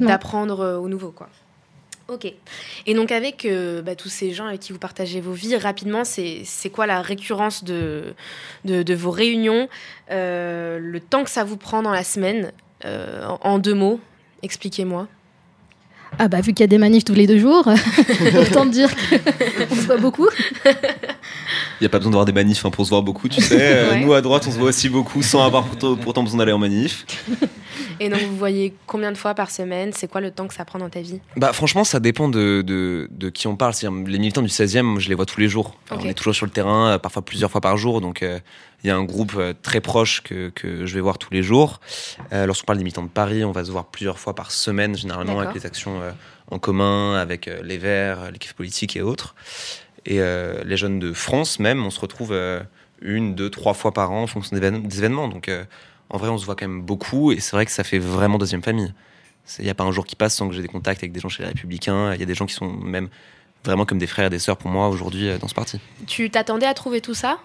[0.00, 1.28] d'apprendre au nouveau quoi.
[2.08, 2.32] Ok.
[2.86, 6.04] Et donc avec euh, bah, tous ces gens avec qui vous partagez vos vies, rapidement,
[6.04, 8.14] c'est quoi la récurrence de,
[8.64, 9.68] de, de vos réunions,
[10.10, 12.52] euh, le temps que ça vous prend dans la semaine,
[12.86, 14.00] euh, en, en deux mots,
[14.42, 15.06] expliquez-moi.
[16.18, 17.68] ah bah vu qu'il y a des manifs tous les deux jours
[18.40, 18.88] autant dire
[19.68, 20.28] qu'on se voit beaucoup
[21.80, 23.58] Il n'y a pas besoin d'avoir des manifs hein, pour se voir beaucoup, tu sais.
[23.60, 24.00] Euh, Ouais.
[24.00, 26.58] Nous, à droite, on se voit aussi beaucoup sans avoir pourtant, pourtant besoin d'aller en
[26.58, 27.06] manif.
[28.00, 29.92] Et donc vous voyez combien de fois par semaine?
[29.92, 31.20] C'est quoi le temps que ça prend dans ta vie?
[31.36, 33.72] Bah, franchement, ça dépend de, de, de qui on parle.
[34.06, 35.74] Les militants du 16e, moi, je les vois tous les jours.
[35.90, 38.00] On est toujours sur le terrain, euh, parfois plusieurs fois par jour.
[38.00, 38.38] Donc, euh,
[38.84, 41.42] il y a un groupe euh, très proche que, que je vais voir tous les
[41.42, 41.80] jours.
[42.32, 44.96] Euh, Lorsqu'on parle des militants de Paris, on va se voir plusieurs fois par semaine,
[44.96, 46.00] généralement avec les actions
[46.50, 49.34] en commun, avec les Verts, l'équipe politique et autres.
[50.08, 52.60] Et euh, les jeunes de France, même, on se retrouve euh,
[53.02, 55.28] une, deux, trois fois par an en fonction des évén- des événements.
[55.28, 55.64] Donc, euh,
[56.08, 57.30] en vrai, on se voit quand même beaucoup.
[57.30, 58.92] Et c'est vrai que ça fait vraiment deuxième famille.
[59.58, 61.20] Il n'y a pas un jour qui passe sans que j'ai des contacts avec des
[61.20, 62.14] gens chez les Républicains.
[62.14, 63.08] Il y a des gens qui sont même
[63.64, 65.78] vraiment comme des frères et des sœurs pour moi aujourd'hui dans ce parti.
[66.06, 67.38] Tu t'attendais à trouver tout ça?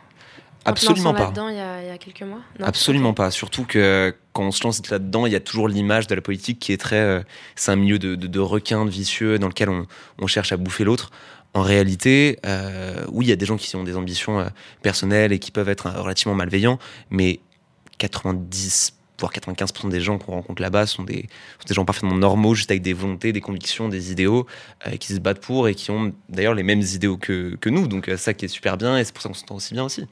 [0.65, 1.25] Absolument pas.
[1.25, 2.39] là-dedans il y, a, il y a quelques mois?
[2.57, 3.31] Non Absolument pas.
[3.31, 6.59] Surtout que quand on se lance là-dedans, il y a toujours l'image de la politique
[6.59, 6.99] qui est très.
[6.99, 7.21] euh,
[7.55, 9.85] c'est un milieu de, de, de requins, de vicieux, dans lequel on,
[10.19, 11.11] on cherche à bouffer l'autre.
[11.53, 14.47] En réalité, euh, oui, il y a des gens qui ont des ambitions euh,
[14.81, 16.79] personnelles et qui peuvent être euh, relativement malveillants,
[17.11, 17.39] mais
[17.99, 21.29] 90 voire 95% des gens qu'on rencontre là-bas sont des,
[21.69, 24.47] gens parfaitement normaux, juste avec des volontés, des convictions, des idéaux,
[24.99, 27.87] qui se battent pour et qui ont d'ailleurs les mêmes idéaux que, que nous.
[27.87, 30.07] Donc ça qui est super bien et c'est pour ça qu'on s'entend aussi bien aussi.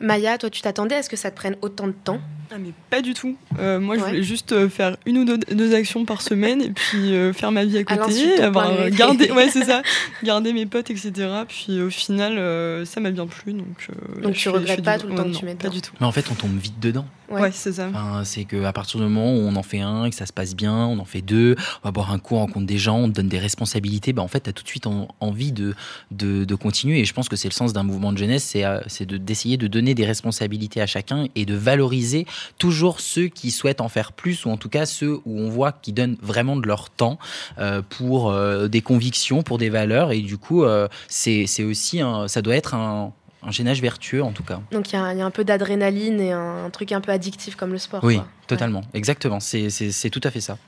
[0.00, 2.20] Maya, toi, tu t'attendais à ce que ça te prenne autant de temps?
[2.52, 3.36] Ah mais pas du tout.
[3.58, 6.70] Euh, moi je voulais juste euh, faire une ou deux, deux actions par semaine et
[6.70, 9.82] puis euh, faire ma vie à À côté, avoir euh, gardé, ouais c'est ça,
[10.22, 11.10] garder mes potes etc.
[11.48, 13.88] Puis au final euh, ça m'a bien plu donc.
[13.90, 15.70] euh, Donc je tu regrettes pas du- tout le temps ouais, que tu mets Pas
[15.70, 15.90] du tout.
[16.00, 17.06] Mais en fait, on tombe vite dedans.
[17.28, 17.40] Ouais.
[17.40, 17.88] Ouais, c'est ça.
[17.88, 20.32] Enfin, c'est qu'à partir du moment où on en fait un et que ça se
[20.32, 22.98] passe bien, on en fait deux, on va boire un coup, on rencontre des gens,
[23.00, 25.50] on te donne des responsabilités, bah en fait, tu as tout de suite en- envie
[25.50, 25.74] de,
[26.12, 27.00] de, de continuer.
[27.00, 29.16] Et je pense que c'est le sens d'un mouvement de jeunesse, c'est euh, c'est de-
[29.16, 32.26] d'essayer de donner des responsabilités à chacun et de valoriser
[32.58, 35.72] toujours ceux qui souhaitent en faire plus, ou en tout cas ceux où on voit
[35.72, 37.18] qui donnent vraiment de leur temps
[37.58, 40.12] euh, pour euh, des convictions, pour des valeurs.
[40.12, 44.22] Et du coup, euh, c'est c'est aussi, un- ça doit être un, un gênage vertueux,
[44.22, 44.60] en tout cas.
[44.72, 46.92] Donc il y, a un- il y a un peu d'adrénaline et un, un truc
[46.92, 48.00] un peu addictif comme le sport.
[48.02, 48.26] Oui, quoi.
[48.46, 49.40] totalement, exactement.
[49.40, 50.58] C'est- C'est c'est tout à fait ça.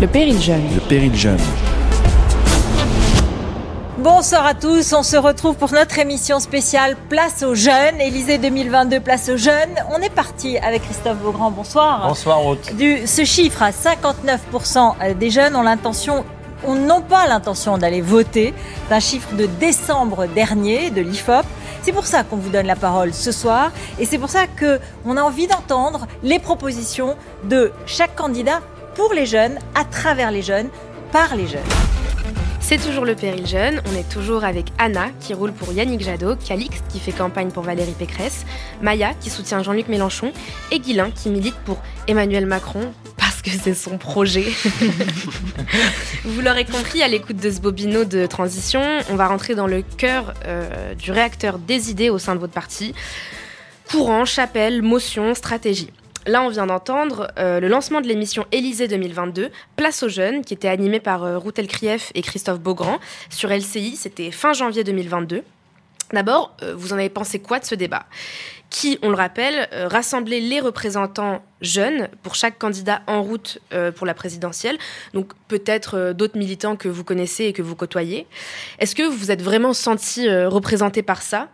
[0.00, 0.62] Le péril jeune.
[0.74, 1.38] Le péril jeune.
[4.04, 9.00] Bonsoir à tous, on se retrouve pour notre émission spéciale Place aux jeunes, Élysée 2022
[9.00, 9.76] Place aux jeunes.
[9.96, 12.06] On est parti avec Christophe Beaugrand, bonsoir.
[12.06, 12.76] Bonsoir Ruth.
[12.76, 16.26] Du, ce chiffre à 59% des jeunes ont l'intention
[16.66, 18.52] ont non pas l'intention d'aller voter.
[18.88, 21.46] C'est un chiffre de décembre dernier de l'IFOP.
[21.80, 24.80] C'est pour ça qu'on vous donne la parole ce soir et c'est pour ça que
[25.06, 28.60] on a envie d'entendre les propositions de chaque candidat
[28.96, 30.68] pour les jeunes, à travers les jeunes,
[31.10, 32.03] par les jeunes.
[32.66, 33.82] C'est toujours le péril jeune.
[33.92, 37.62] On est toujours avec Anna qui roule pour Yannick Jadot, Calix qui fait campagne pour
[37.62, 38.46] Valérie Pécresse,
[38.80, 40.32] Maya qui soutient Jean-Luc Mélenchon
[40.72, 44.46] et Guilin qui milite pour Emmanuel Macron parce que c'est son projet.
[46.24, 49.82] Vous l'aurez compris à l'écoute de ce bobino de transition, on va rentrer dans le
[49.82, 52.94] cœur euh, du réacteur des idées au sein de votre parti.
[53.90, 55.90] Courant, chapelle, motion, stratégie.
[56.26, 60.54] Là, on vient d'entendre euh, le lancement de l'émission Élysée 2022, Place aux jeunes, qui
[60.54, 63.96] était animée par euh, Routel Krief et Christophe Beaugrand sur LCI.
[63.96, 65.42] C'était fin janvier 2022.
[66.14, 68.06] D'abord, euh, vous en avez pensé quoi de ce débat?
[68.70, 73.60] Qui, on le rappelle, rassemblait les représentants jeunes pour chaque candidat en route
[73.94, 74.78] pour la présidentielle.
[75.12, 78.26] Donc peut-être d'autres militants que vous connaissez et que vous côtoyez.
[78.80, 81.50] Est-ce que vous êtes vraiment senti représenté par ça?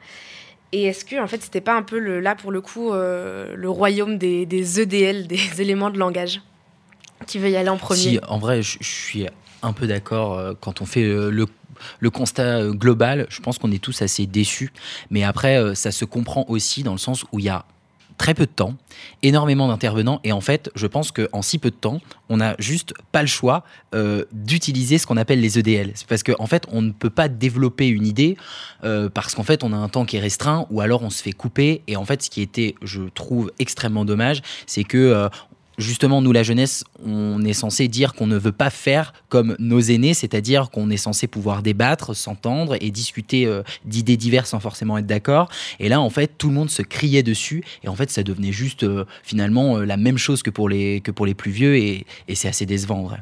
[0.72, 3.68] Et est-ce que, en fait, c'était pas un peu là, pour le coup, euh, le
[3.68, 6.40] royaume des, EDL, des éléments de langage
[7.26, 8.00] Qui veut y aller en premier?
[8.00, 9.26] Si, en vrai, je, suis
[9.62, 11.46] un peu d'accord quand on fait le
[11.98, 14.70] le constat global, je pense qu'on est tous assez déçus.
[15.09, 17.64] Mais après, ça se comprend aussi dans le sens où il y a
[18.20, 18.74] très peu de temps,
[19.22, 22.92] énormément d'intervenants, et en fait, je pense qu'en si peu de temps, on n'a juste
[23.12, 25.94] pas le choix euh, d'utiliser ce qu'on appelle les EDL.
[26.06, 28.37] Parce qu'en en fait, on ne peut pas développer une idée
[28.85, 31.22] euh, parce qu'en fait, on a un temps qui est restreint, ou alors on se
[31.22, 31.80] fait couper.
[31.87, 35.30] Et en fait, ce qui était, je trouve, extrêmement dommage, c'est que euh,
[35.81, 39.81] justement, nous, la jeunesse, on est censé dire qu'on ne veut pas faire comme nos
[39.81, 44.99] aînés, c'est-à-dire qu'on est censé pouvoir débattre, s'entendre et discuter euh, d'idées diverses sans forcément
[44.99, 45.49] être d'accord.
[45.79, 47.64] Et là, en fait, tout le monde se criait dessus.
[47.83, 51.01] Et en fait, ça devenait juste euh, finalement euh, la même chose que pour les,
[51.01, 51.77] que pour les plus vieux.
[51.77, 53.19] Et, et c'est assez décevant, en vrai.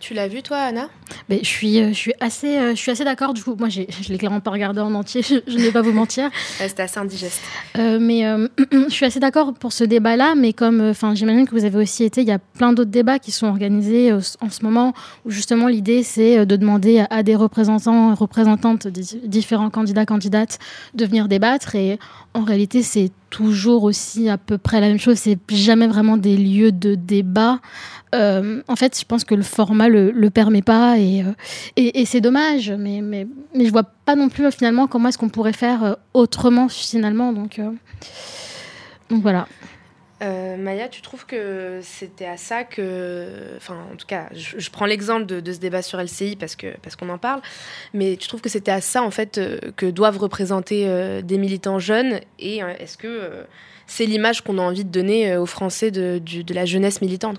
[0.00, 0.88] Tu l'as vu, toi, Anna?
[1.28, 3.34] Mais je, suis, euh, je suis assez, euh, je suis assez d'accord.
[3.34, 5.82] Du coup, moi, je ne l'ai clairement pas regardé en entier, je, ne vais pas
[5.82, 6.30] vous mentir.
[6.58, 7.40] C'était assez indigeste.
[7.78, 8.22] Euh, mais
[8.72, 10.34] je suis assez d'accord pour ce débat-là.
[10.34, 13.18] Mais comme enfin, j'imagine que vous avez aussi été, il y a plein d'autres débats
[13.18, 14.92] qui sont organisés en ce moment
[15.24, 20.58] où justement l'idée, c'est de demander à, des représentants représentantes, différents candidats, candidates,
[20.94, 21.74] de venir débattre.
[21.74, 21.98] Et
[22.34, 25.18] en réalité, c'est toujours aussi à peu près la même chose.
[25.18, 27.60] C'est jamais vraiment des lieux de débat.
[28.14, 32.20] Euh, en fait, je pense que le format le, le permet pas et, euh, c'est
[32.20, 32.70] dommage.
[32.70, 35.94] Mais, mais, mais je vois pas non plus finalement comment est-ce qu'on pourrait faire euh,
[36.14, 37.32] autrement finalement.
[37.32, 37.60] Donc,
[39.10, 39.46] voilà.
[40.58, 43.26] Maya, tu trouves que c'était à ça que,
[43.58, 46.56] enfin, en tout cas, je, prends l'exemple de, ce débat sur LCI parce
[46.96, 47.42] qu'on en parle,
[47.92, 49.38] mais tu trouves que c'était à ça en fait
[49.76, 53.44] que doivent représenter des militants jeunes et est-ce que
[53.86, 56.22] c'est l'image qu'on a envie de donner aux Français de,
[56.54, 57.38] la jeunesse militante,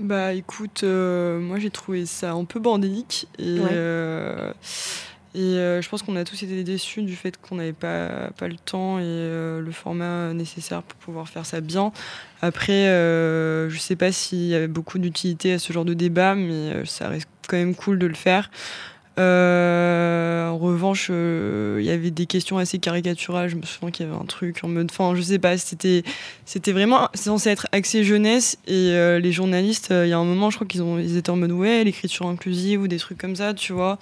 [0.00, 4.52] bah écoute, euh, moi j'ai trouvé ça un peu bordélique et, euh,
[5.34, 8.48] et euh, je pense qu'on a tous été déçus du fait qu'on n'avait pas, pas
[8.48, 11.92] le temps et le format nécessaire pour pouvoir faire ça bien.
[12.40, 16.84] Après, je sais pas s'il y avait beaucoup d'utilité à ce genre de débat, mais
[16.86, 18.50] ça reste quand même cool de le faire.
[19.18, 23.48] Euh, en revanche, euh, il y avait des questions assez caricaturales.
[23.48, 26.04] Je me souviens qu'il y avait un truc en mode, enfin, je sais pas, c'était,
[26.44, 30.50] c'était vraiment censé être axé jeunesse et euh, les journalistes, il y a un moment,
[30.50, 33.52] je crois qu'ils ils étaient en mode ouais, l'écriture inclusive ou des trucs comme ça,
[33.52, 33.98] tu vois.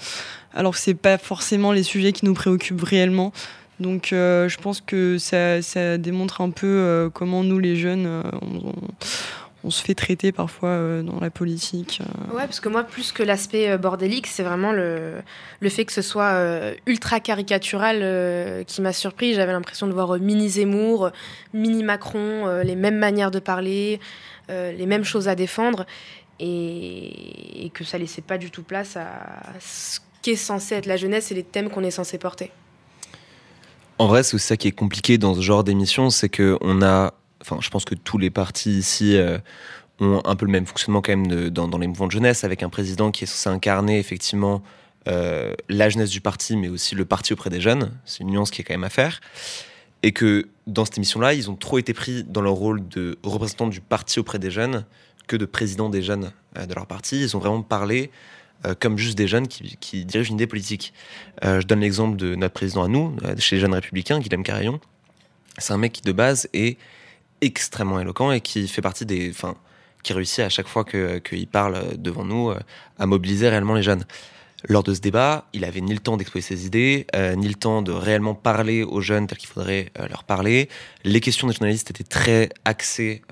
[0.54, 3.32] Alors que c'est pas forcément les sujets qui nous préoccupent réellement.
[3.80, 8.72] Donc, je pense que ça, ça, démontre un peu comment nous, les jeunes, on
[9.70, 12.00] se fait traiter parfois euh, dans la politique.
[12.00, 12.34] Euh.
[12.34, 15.14] Ouais, parce que moi, plus que l'aspect euh, bordélique, c'est vraiment le,
[15.60, 16.38] le fait que ce soit
[16.86, 19.34] ultra caricatural qui m'a surpris.
[19.34, 21.10] J'avais l'impression de voir mini Zemmour,
[21.52, 24.00] mini Macron, les mêmes manières de parler,
[24.48, 25.86] les mêmes choses à défendre,
[26.38, 29.08] et, et, que ça laissait pas du tout place à
[29.60, 32.50] ce qu'est censé être la jeunesse et les thèmes qu'on est censé porter.
[33.98, 37.14] En vrai, c'est aussi ça qui est compliqué dans ce genre d'émission, c'est qu'on a
[37.42, 39.38] enfin, je pense que tous les partis ici euh,
[40.00, 42.68] ont un peu le même fonctionnement quand même dans, les mouvements de jeunesse, avec un
[42.68, 44.62] président qui est censé incarner effectivement
[45.08, 47.92] euh, la jeunesse du parti, mais aussi le parti auprès des jeunes.
[48.04, 49.20] C'est une nuance qui est quand même à faire.
[50.02, 53.66] Et que dans cette émission-là, ils ont trop été pris dans leur rôle de représentant
[53.66, 54.84] du parti auprès des jeunes
[55.26, 57.20] que de président des jeunes euh, de leur parti.
[57.20, 58.10] Ils ont vraiment parlé
[58.80, 60.92] comme juste des jeunes qui, dirigent une idée politique.
[61.44, 64.80] je donne l'exemple de notre président à nous, chez les jeunes républicains, Guillaume Carillon.
[65.58, 66.76] C'est un mec qui de base est
[67.40, 69.56] extrêmement éloquent et qui fait partie des, enfin,
[70.02, 72.58] qui réussit à chaque fois qu'il parle devant nous euh,
[72.98, 74.04] à mobiliser réellement les jeunes.
[74.68, 77.54] Lors de ce débat, il avait ni le temps d'exposer ses idées, euh, ni le
[77.54, 80.68] temps de réellement parler aux jeunes tel qu'il faudrait euh, leur parler.
[81.04, 83.22] Les questions des journalistes étaient très axées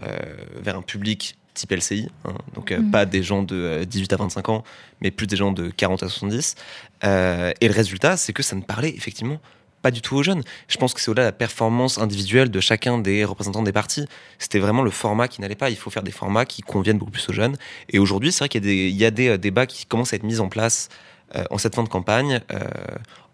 [0.60, 2.90] vers un public type LCI, hein, donc mm.
[2.90, 4.62] pas des gens de 18 à 25 ans,
[5.00, 6.54] mais plus des gens de 40 à 70.
[7.02, 9.40] et le résultat, c'est que ça ne parlait effectivement
[9.82, 10.42] pas du tout aux jeunes.
[10.68, 14.06] Je pense que c'est au-delà de la performance individuelle de chacun des représentants des partis.
[14.38, 15.70] C'était vraiment le format qui n'allait pas.
[15.70, 17.56] Il faut faire des formats qui conviennent beaucoup plus aux jeunes.
[17.90, 20.40] Et aujourd'hui, c'est vrai qu'il y a des, euh, débats qui commencent à être mis
[20.40, 20.88] en place
[21.34, 22.60] euh, en cette fin de campagne, euh,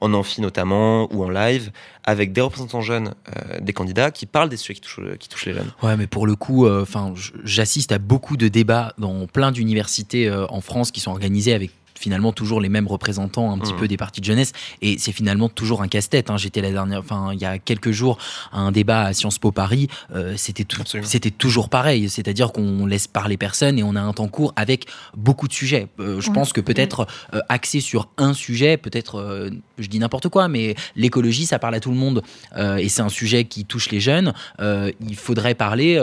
[0.01, 1.71] en amphi notamment, ou en live,
[2.05, 3.15] avec des représentants jeunes
[3.61, 5.73] des candidats qui parlent des sujets qui touchent, qui touchent les jeunes.
[5.83, 10.61] Ouais, mais pour le coup, enfin, j'assiste à beaucoup de débats dans plein d'universités en
[10.61, 11.71] France qui sont organisés avec
[12.03, 13.77] finalement toujours les mêmes représentants un petit mmh.
[13.77, 16.31] peu des partis de jeunesse et c'est finalement toujours un casse-tête.
[16.31, 16.37] Hein.
[16.37, 18.19] J'étais la dernière, enfin il y a quelques jours
[18.51, 20.67] à un débat à Sciences Po Paris, euh, c'était
[21.05, 24.87] c'était toujours pareil, c'est-à-dire qu'on laisse parler personne et on a un temps court avec
[25.17, 25.87] beaucoup de sujets.
[26.01, 30.49] Euh, je pense que peut-être euh, axé sur un sujet, peut-être je dis n'importe quoi,
[30.49, 32.23] mais l'écologie ça parle à tout le monde
[32.57, 34.33] et c'est un sujet qui touche les jeunes.
[34.61, 36.01] il faudrait parler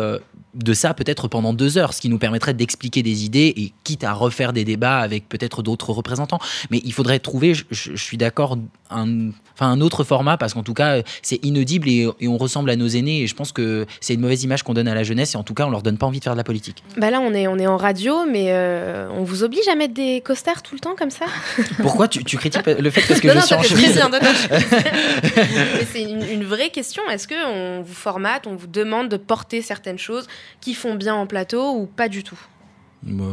[0.55, 4.03] de ça peut-être pendant deux heures, ce qui nous permettrait d'expliquer des idées et quitte
[4.03, 6.39] à refaire des débats avec peut-être d'autres représentants.
[6.71, 8.57] Mais il faudrait trouver, je, je- je suis d'accord,
[8.89, 12.69] un, enfin un autre format parce qu'en tout cas c'est inaudible et, et on ressemble
[12.71, 15.03] à nos aînés et je pense que c'est une mauvaise image qu'on donne à la
[15.03, 16.83] jeunesse et en tout cas on leur donne pas envie de faire de la politique.
[16.97, 19.93] Bah là, on est, on est en radio, mais euh, on vous oblige à mettre
[19.93, 21.25] des costards tout le temps comme ça?
[21.81, 23.99] Pourquoi tu, tu critiques le fait parce que Non, je non, suis en chemise?
[25.91, 27.03] c'est une, une vraie question.
[27.11, 30.27] Est-ce qu'on vous formate, on vous demande de porter certaines choses?
[30.61, 32.39] Qui font bien en plateau ou pas du tout
[33.03, 33.23] Bah,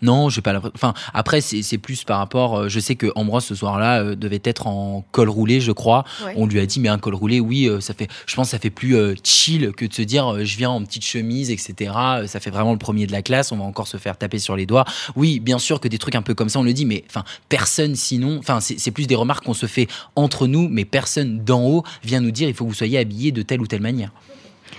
[0.00, 0.74] Non, j'ai pas l'impression.
[0.76, 2.56] Enfin, après, c'est plus par rapport.
[2.56, 6.04] euh, Je sais que Ambroise ce soir-là euh, devait être en col roulé, je crois.
[6.24, 6.34] Ouais.
[6.36, 8.08] On lui a dit, mais un col roulé, oui, euh, ça fait.
[8.26, 10.82] Je pense que ça fait plus euh, chill que de se dire, je viens en
[10.84, 11.92] petite chemise, etc.
[12.26, 13.50] Ça fait vraiment le premier de la classe.
[13.50, 14.84] On va encore se faire taper sur les doigts.
[15.16, 17.24] Oui, bien sûr que des trucs un peu comme ça, on le dit, mais enfin,
[17.48, 18.38] personne sinon.
[18.38, 22.20] Enfin, c'est plus des remarques qu'on se fait entre nous, mais personne d'en haut vient
[22.20, 24.12] nous dire, il faut que vous soyez habillés de telle ou telle manière.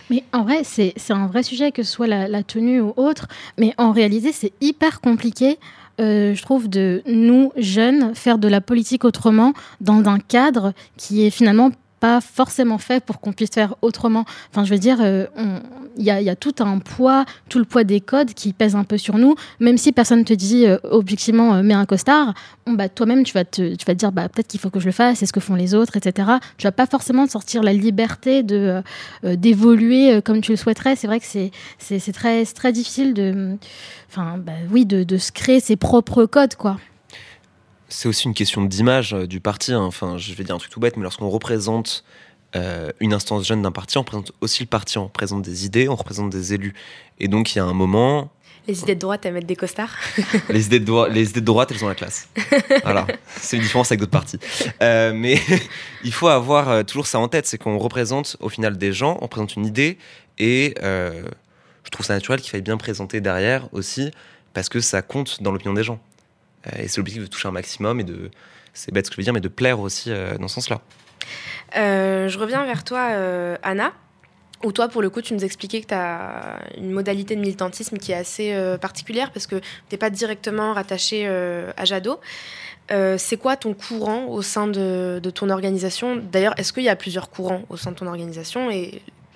[0.10, 3.28] Mais en vrai, c'est un vrai sujet, que ce soit la, la tenue ou autre.
[3.58, 5.58] Mais en réalité, c'est hyper compliqué,
[6.02, 11.26] euh, je trouve, de nous, jeunes, faire de la politique autrement dans un cadre qui
[11.26, 11.72] est finalement
[12.04, 14.26] pas forcément fait pour qu'on puisse faire autrement.
[14.52, 15.26] Enfin, je veux dire, euh,
[15.96, 18.76] il y, a, y a tout un poids, tout le poids des codes qui pèse
[18.76, 19.36] un peu sur nous.
[19.62, 22.34] Même si personne te dit euh, objectivement, euh, mets un costard,
[22.68, 24.92] bah, toi-même, tu vas te, tu vas dire, bah, peut-être qu'il faut que je le
[24.92, 26.28] fasse, c'est ce que font les autres, etc.
[26.58, 28.82] Tu vas pas forcément sortir la liberté de
[29.24, 30.98] euh, d'évoluer comme tu le souhaiterais.
[30.98, 33.56] C'est vrai que c'est c'est très très difficile de,
[34.10, 36.76] enfin, bah, oui, de, de se créer ses propres codes, quoi.
[37.94, 39.72] C'est aussi une question d'image euh, du parti.
[39.72, 39.84] hein.
[39.84, 42.04] Enfin, je vais dire un truc tout bête, mais lorsqu'on représente
[42.56, 45.88] euh, une instance jeune d'un parti, on représente aussi le parti, on représente des idées,
[45.88, 46.74] on représente des élus.
[47.20, 48.32] Et donc, il y a un moment,
[48.68, 49.96] Les idées de droite à mettre des costards
[50.50, 52.30] les idées de, les idées de droite, elles ont la classe.
[52.84, 54.40] voilà, c'est une différence avec d'autres partis.
[54.82, 55.40] Euh, mais
[56.04, 59.26] il faut avoir toujours ça en tête, c'est qu'on représente au final des gens, on
[59.26, 60.00] représente une idée,
[60.40, 61.24] et euh,
[61.84, 64.10] je trouve ça naturel qu'il faille bien présenter derrière aussi,
[64.56, 66.00] parce que ça compte dans l'opinion des gens.
[66.68, 68.32] Euh, et c'est l'objectif de toucher un maximum et de,
[68.74, 70.82] c'est bête ce que je veux dire, mais de plaire aussi euh, dans ce sens-là.
[71.78, 73.02] Euh, je reviens vers toi,
[73.64, 73.94] Anna.
[74.64, 77.98] Ou toi, pour le coup, tu nous expliquais que tu as une modalité de militantisme
[77.98, 82.22] qui est assez particulière parce que tu n'es pas directement rattaché à Jadot.
[82.90, 86.16] C'est quoi ton courant au sein de, de ton organisation?
[86.16, 88.70] D'ailleurs, est-ce qu'il y a plusieurs courants au sein de ton organisation?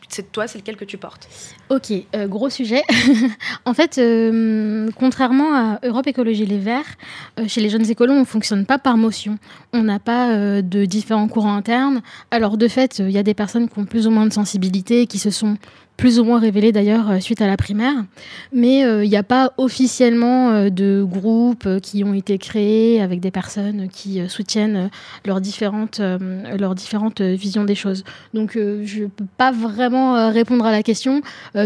[0.10, 1.28] C'est toi, c'est lequel que tu portes
[1.70, 2.84] Ok, euh, gros sujet.
[3.66, 6.96] en fait, euh, contrairement à Europe Écologie Les Verts,
[7.40, 9.38] euh, chez les jeunes écolos, on ne fonctionne pas par motion.
[9.74, 12.02] On n'a pas de différents courants internes.
[12.32, 15.08] Alors, de fait, il y a des personnes qui ont plus ou moins de sensibilité,
[15.08, 15.58] qui se sont
[15.98, 18.06] plus ou moins révélées d'ailleurs euh, suite à la primaire.
[18.54, 23.20] Mais euh, il n'y a pas officiellement euh, de groupes qui ont été créés avec
[23.20, 24.90] des personnes qui soutiennent
[25.26, 28.04] leurs différentes, leurs différentes visions des choses.
[28.34, 31.22] Donc, je ne peux pas vraiment répondre à la question.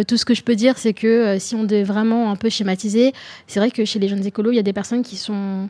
[0.07, 3.13] Tout ce que je peux dire, c'est que si on devait vraiment un peu schématiser,
[3.47, 5.67] c'est vrai que chez les jeunes écolos, il y a des personnes qui sont,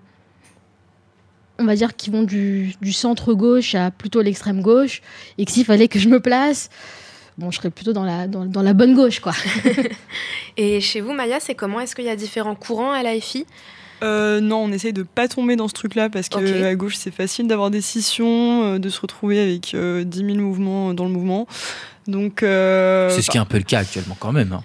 [1.57, 5.01] on va dire, qui vont du, du centre gauche à plutôt l'extrême gauche,
[5.37, 6.69] et que s'il fallait que je me place,
[7.37, 9.33] bon, je serais plutôt dans la, dans, dans la bonne gauche, quoi.
[10.57, 11.79] Et chez vous, Maya, c'est comment?
[11.79, 13.45] Est-ce qu'il y a différents courants à l'AFI
[14.03, 17.13] Euh, non, on essaye de pas tomber dans ce truc-là parce que à gauche c'est
[17.13, 21.11] facile d'avoir des scissions, euh, de se retrouver avec euh, 10 000 mouvements dans le
[21.11, 21.47] mouvement.
[22.07, 24.53] Donc euh, C'est ce qui est un peu le cas actuellement quand même.
[24.53, 24.63] hein.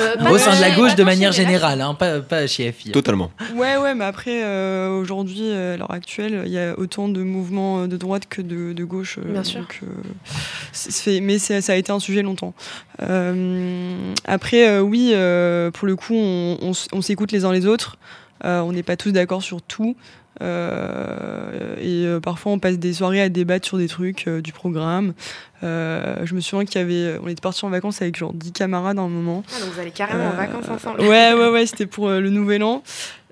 [0.00, 2.90] Euh, Au sein de la gauche de manière générale, hein, pas, pas chez FI.
[2.90, 3.30] Totalement.
[3.54, 7.86] Ouais, ouais, mais après, euh, aujourd'hui, à l'heure actuelle, il y a autant de mouvements
[7.86, 9.18] de droite que de, de gauche.
[9.18, 9.60] Bien sûr.
[9.60, 12.54] donc, euh, mais c'est- ça a été un sujet longtemps.
[13.02, 17.52] Euh, après, euh, oui, euh, pour le coup, on, on s- on s'écoute les uns
[17.52, 17.96] les autres.
[18.44, 19.96] Euh, on n'est pas tous d'accord sur tout.
[20.40, 24.52] Euh, et euh, parfois, on passe des soirées à débattre sur des trucs euh, du
[24.52, 25.14] programme.
[25.62, 28.98] Je me souviens qu'il y avait, on était partis en vacances avec genre 10 camarades
[28.98, 29.42] à un moment.
[29.48, 31.00] Ah, donc vous allez carrément en vacances ensemble.
[31.00, 32.82] Ouais, ouais, ouais, c'était pour le nouvel an.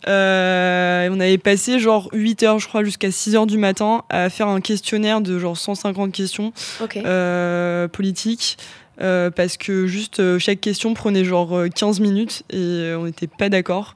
[0.09, 4.31] Euh, on avait passé genre 8 heures, je crois, jusqu'à 6 heures du matin à
[4.31, 6.53] faire un questionnaire de genre 150 questions
[6.97, 8.59] euh, politiques.
[9.03, 13.49] euh, parce que juste chaque question prenait genre euh, 15 minutes et on n'était pas
[13.49, 13.95] d'accord.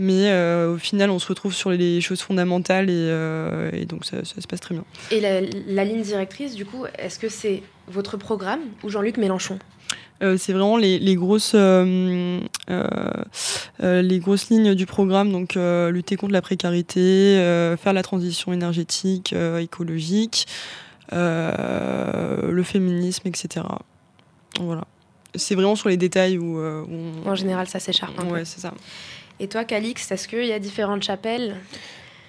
[0.00, 4.04] Mais euh, au final, on se retrouve sur les choses fondamentales et, euh, et donc
[4.04, 4.84] ça, ça se passe très bien.
[5.10, 9.58] Et la, la ligne directrice, du coup, est-ce que c'est votre programme ou Jean-Luc Mélenchon?
[10.22, 12.86] Euh, c'est vraiment les, les grosses, euh, euh,
[13.82, 17.34] euh, les grosses lignes du programme, donc lutter contre la précarité,
[17.80, 20.46] faire la transition énergétique, écologique,
[21.10, 23.66] le féminisme, etc.
[24.60, 24.84] Voilà.
[25.34, 27.28] C'est vraiment sur les détails où, où on...
[27.28, 28.18] En général, ça s'écharpe.
[28.30, 28.72] Ouais, c'est ça.
[29.40, 31.56] Et toi, Calix, est-ce qu'il y a différentes chapelles?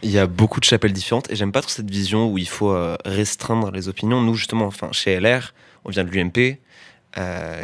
[0.01, 2.47] Il y a beaucoup de chapelles différentes et j'aime pas trop cette vision où il
[2.47, 4.21] faut euh, restreindre les opinions.
[4.21, 5.53] Nous, justement, enfin, chez LR,
[5.85, 6.59] on vient de l'UMP.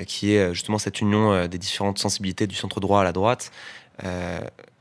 [0.08, 3.52] qui est justement cette union des différentes sensibilités du centre droit à la droite.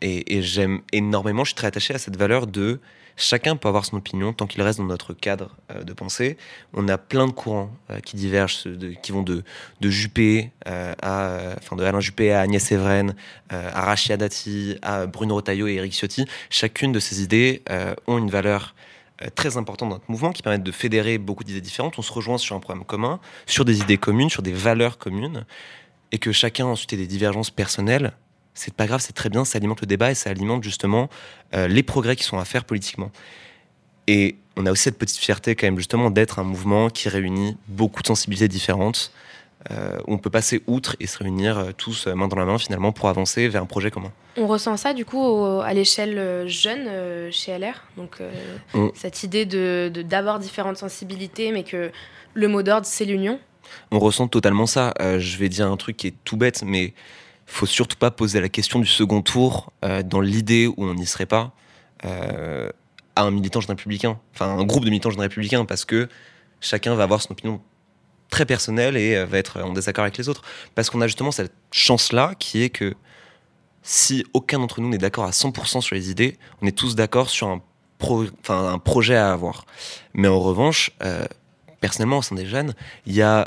[0.00, 2.80] et, et j'aime énormément, je suis très attaché à cette valeur de
[3.16, 6.36] Chacun peut avoir son opinion tant qu'il reste dans notre cadre euh, de pensée.
[6.72, 8.64] On a plein de courants euh, qui divergent,
[9.02, 9.44] qui vont de,
[9.80, 13.14] de Juppé euh, à, enfin de Alain Juppé à Agnès Evren,
[13.50, 16.24] à Rachida Dati, à Bruno Retailleau et Eric Ciotti.
[16.50, 17.62] Chacune de ces idées
[18.06, 18.74] ont une valeur
[19.36, 21.98] très importante dans notre mouvement qui permettent de fédérer beaucoup d'idées différentes.
[21.98, 25.44] On se rejoint sur un problème commun, sur des idées communes, sur des valeurs communes,
[26.10, 28.12] et que chacun ensuite ait des divergences personnelles
[28.54, 31.10] c'est pas grave, c'est très bien, ça alimente le débat et ça alimente justement
[31.54, 33.10] euh, les progrès qui sont à faire politiquement.
[34.06, 37.56] Et on a aussi cette petite fierté quand même justement d'être un mouvement qui réunit
[37.68, 39.12] beaucoup de sensibilités différentes,
[39.70, 42.92] euh, on peut passer outre et se réunir euh, tous main dans la main finalement
[42.92, 44.12] pour avancer vers un projet commun.
[44.36, 48.20] On ressent ça du coup à l'échelle jeune chez LR, donc
[48.94, 51.90] cette idée de d'avoir différentes sensibilités, mais que
[52.34, 53.38] le mot d'ordre c'est l'union?
[53.90, 54.92] On ressent totalement ça.
[55.00, 56.94] je vais dire un truc qui est tout bête, mais
[57.46, 61.06] faut surtout pas poser la question du second tour euh, dans l'idée où on n'y
[61.06, 61.52] serait pas
[62.04, 62.70] euh,
[63.16, 66.08] à un militant jeune républicain, enfin un groupe de militants jeunes républicains, parce que
[66.60, 67.60] chacun va avoir son opinion
[68.30, 70.42] très personnelle et euh, va être en désaccord avec les autres.
[70.74, 72.94] Parce qu'on a justement cette chance-là qui est que
[73.82, 77.28] si aucun d'entre nous n'est d'accord à 100% sur les idées, on est tous d'accord
[77.28, 77.60] sur un,
[78.48, 79.66] un projet à avoir.
[80.14, 80.90] Mais en revanche,
[81.82, 82.74] personnellement, au sein des jeunes,
[83.04, 83.46] il y a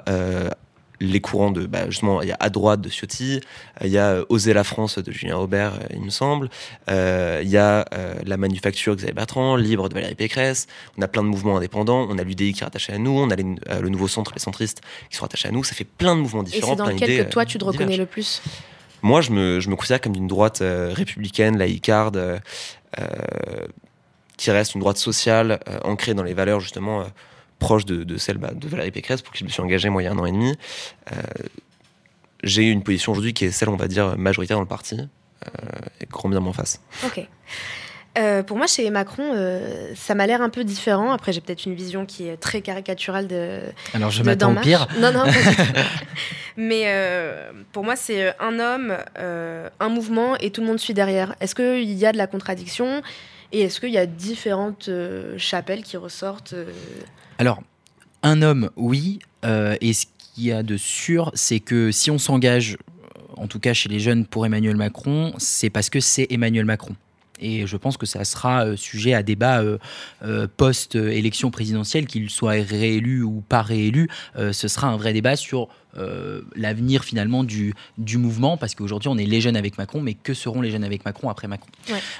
[1.00, 3.40] les courants de bah, justement il y a à droite de Ciotti
[3.84, 6.50] il y a euh, Oser la France de Julien Aubert euh, il me semble
[6.90, 7.86] euh, il y a
[8.26, 10.68] la manufacture Xavier Bertrand libre de Valérie Pécresse
[10.98, 13.30] on a plein de mouvements indépendants on a l'UDI qui est rattaché à nous on
[13.30, 16.22] a le nouveau centre les centristes qui sont rattachés à nous ça fait plein de
[16.22, 18.42] mouvements différents et c'est dans lequel que toi tu te reconnais le plus?
[19.04, 22.42] Moi je me, je me considère comme d'une droite républicaine laïcarde
[24.38, 27.06] qui reste une droite sociale ancrée dans les valeurs justement
[27.60, 30.06] proche de, celle bah, de Valérie Pécresse, pour qui je me suis engagé moi il
[30.06, 30.56] y a un an et demi.
[31.12, 31.16] Euh,
[32.44, 35.50] j'ai une position aujourd'hui qui est celle, on va dire, majoritaire dans le parti, euh,
[36.02, 36.82] et grand bien m'en face.
[37.06, 37.28] Ok.
[38.18, 39.34] Euh, pour moi, chez Macron,
[39.96, 41.12] ça m'a l'air un peu différent.
[41.12, 43.62] Après, j'ai peut-être une vision qui est très caricaturale de.
[43.94, 44.88] Alors, je m'attends au pire.
[45.00, 45.24] Non, non.
[46.58, 46.92] Mais
[47.72, 51.36] pour moi, c'est un homme, un mouvement, et tout le monde suit derrière.
[51.42, 53.04] Est-ce qu'il y a de la contradiction?
[53.52, 54.90] Et est-ce qu'il y a différentes
[55.38, 56.56] chapelles qui ressortent
[57.38, 57.62] alors,
[58.24, 59.20] un homme, oui.
[59.46, 62.78] Euh, et ce qu'il y a de sûr, c'est que si on s'engage,
[63.36, 66.96] en tout cas chez les jeunes, pour Emmanuel Macron, c'est parce que c'est Emmanuel Macron.
[67.40, 72.64] Et je pense que ça sera euh, sujet à débat euh, post-élection présidentielle, qu'il soit
[72.64, 74.10] réélu ou pas réélu.
[74.36, 79.18] ce sera un vrai débat sur euh, l'avenir finalement du, du mouvement, parce qu'aujourd'hui on
[79.18, 81.70] est les jeunes avec Macron, mais que seront les jeunes avec Macron après Macron?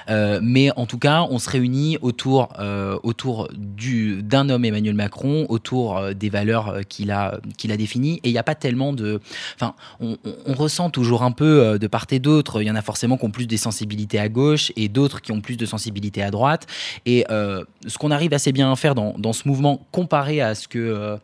[0.08, 4.94] Euh, Mais en tout cas, on se réunit autour, euh, autour du, d'un homme Emmanuel
[4.94, 8.92] Macron, autour des valeurs qu'il a, qu'il a définies, et il n'y a pas tellement
[8.92, 9.20] de...
[9.54, 10.16] Enfin, on,
[10.54, 13.30] ressent toujours un peu de part et d'autre, il y en a forcément qui ont
[13.30, 16.66] plus des sensibilités à gauche, et d'autres qui ont plus de sensibilités à droite,
[17.06, 20.66] et ce qu'on arrive assez bien à faire dans, dans ce mouvement, comparé à ce
[20.66, 21.18] que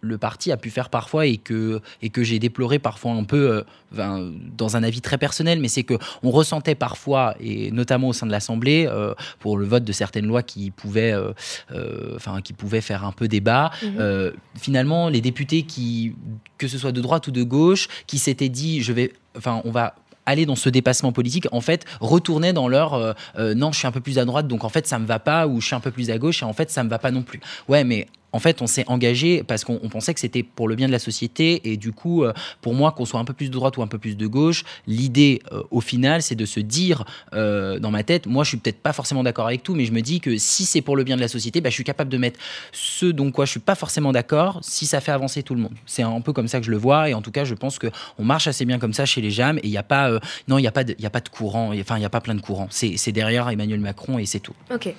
[0.00, 3.62] le parti a pu faire parfois et que, et que j'ai déploré parfois un peu
[3.98, 8.12] euh, dans un avis très personnel, mais c'est que on ressentait parfois, et notamment au
[8.12, 12.80] sein de l'Assemblée, euh, pour le vote de certaines lois qui pouvaient, euh, qui pouvaient
[12.80, 14.32] faire un peu débat, mhm.
[14.56, 16.14] finalement, les députés qui,
[16.58, 19.70] que ce soit de droite ou de gauche, qui s'étaient dit, je vais, enfin, on
[19.70, 19.94] va
[20.26, 24.00] aller dans ce dépassement politique, en fait, retourner dans leur non, je suis un peu
[24.00, 25.90] plus à droite, donc en fait, ça me va pas, ou je suis un peu
[25.90, 27.40] plus à gauche, et en fait, ça me va pas non plus.
[27.68, 30.86] Ouais, mais en fait, on s'est engagé parce qu'on pensait que c'était pour le bien
[30.86, 31.60] de la société.
[31.70, 33.86] Et du coup, euh, pour moi, qu'on soit un peu plus de droite ou un
[33.86, 37.04] peu plus de gauche, l'idée, euh, au final, c'est de se dire
[37.34, 39.92] euh, dans ma tête, moi, je suis peut-être pas forcément d'accord avec tout, mais je
[39.92, 42.10] me dis que si c'est pour le bien de la société, bah, je suis capable
[42.10, 42.38] de mettre
[42.72, 45.74] ce dont quoi je suis pas forcément d'accord, si ça fait avancer tout le monde.
[45.86, 47.08] C'est un peu comme ça que je le vois.
[47.08, 49.58] Et en tout cas, je pense qu'on marche assez bien comme ça chez les JAM.
[49.58, 50.10] Et il n'y a pas,
[50.48, 51.72] non, il n'y a pas de, a pas de courant.
[51.80, 52.68] Enfin, il n'y a pas plein de courants.
[52.70, 54.54] C'est derrière Emmanuel Macron et c'est tout.
[54.72, 54.94] Ok.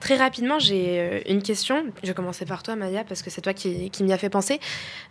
[0.00, 1.84] Très rapidement, j'ai euh, une question.
[2.02, 4.58] Je vais commencer par toi, Maya, parce que c'est toi qui, m'y a fait penser.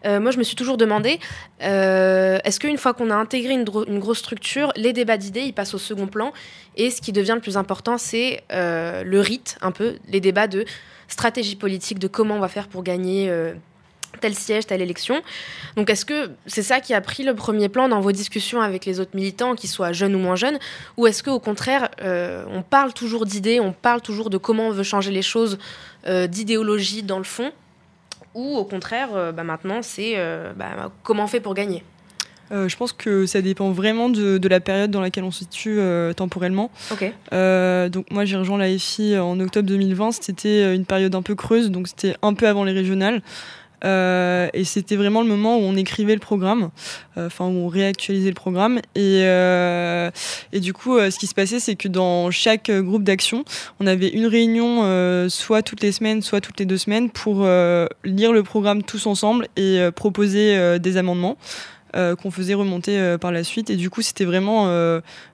[0.05, 1.19] Euh, moi, je me suis toujours demandé,
[1.61, 5.75] euh, est-ce qu'une fois qu'on a intégré une, grosse structure, les débats d'idées, ils passent
[5.75, 6.33] au second plan?
[6.75, 10.65] Et ce qui devient le plus important, c'est le rite, un peu, les débats de
[11.07, 13.31] stratégie politique, de comment on va faire pour gagner
[14.19, 15.21] tel siège, telle élection.
[15.75, 18.85] Donc est-ce que c'est ça qui a pris le premier plan dans vos discussions avec
[18.85, 20.59] les autres militants, qu'ils soient jeunes ou moins jeunes,
[20.97, 24.71] ou est-ce qu'au contraire, euh, on parle toujours d'idées, on parle toujours de comment on
[24.71, 25.57] veut changer les choses,
[26.07, 27.51] euh, d'idéologie dans le fond,
[28.33, 30.15] ou au contraire, euh, bah, maintenant, c'est
[30.55, 31.83] bah, comment on fait pour gagner?
[32.51, 35.79] Je pense que ça dépend vraiment de, la période dans laquelle on se situe
[36.15, 36.71] temporellement.
[36.91, 37.03] Ok.
[37.91, 41.69] donc moi j'ai rejoint la FI en octobre 2020, c'était une période un peu creuse,
[41.69, 43.21] donc c'était un peu avant les régionales.
[43.85, 46.69] Euh, et c'était vraiment le moment où on écrivait le programme,
[47.17, 48.79] euh, enfin où on réactualisait le programme.
[48.95, 50.11] Et, euh,
[50.51, 53.45] et du coup, ce qui se passait, c'est que dans chaque groupe d'action,
[53.79, 57.45] on avait une réunion, soit toutes les semaines, soit toutes les deux semaines, pour
[58.03, 61.37] lire le programme tous ensemble et proposer des amendements.
[61.93, 63.69] qu'on faisait remonter par la suite.
[63.69, 64.67] Et du coup, c'était vraiment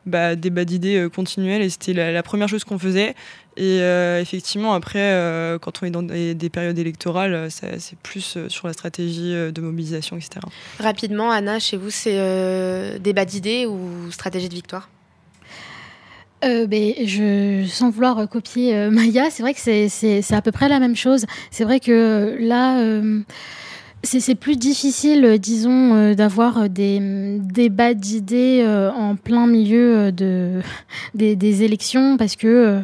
[0.05, 3.15] bah, des bas d'idées continuelles et c'était la, première chose qu'on faisait.
[3.57, 8.37] Et euh, effectivement, après, euh, quand on est dans des, périodes électorales, euh, c'est plus
[8.49, 10.41] sur la stratégie de mobilisation, etc.
[10.79, 14.89] Rapidement, Anna, chez vous, c'est débat d'idées ou stratégie de victoire?
[16.43, 20.95] Ben, je, sans vouloir copier Maya, c'est vrai que c'est à peu près la même
[20.95, 21.25] chose.
[21.49, 23.01] C'est vrai que là,
[24.03, 28.63] c'est plus difficile, disons, d'avoir des débats d'idées
[28.95, 30.61] en plein milieu de,
[31.15, 32.83] des, des, élections parce que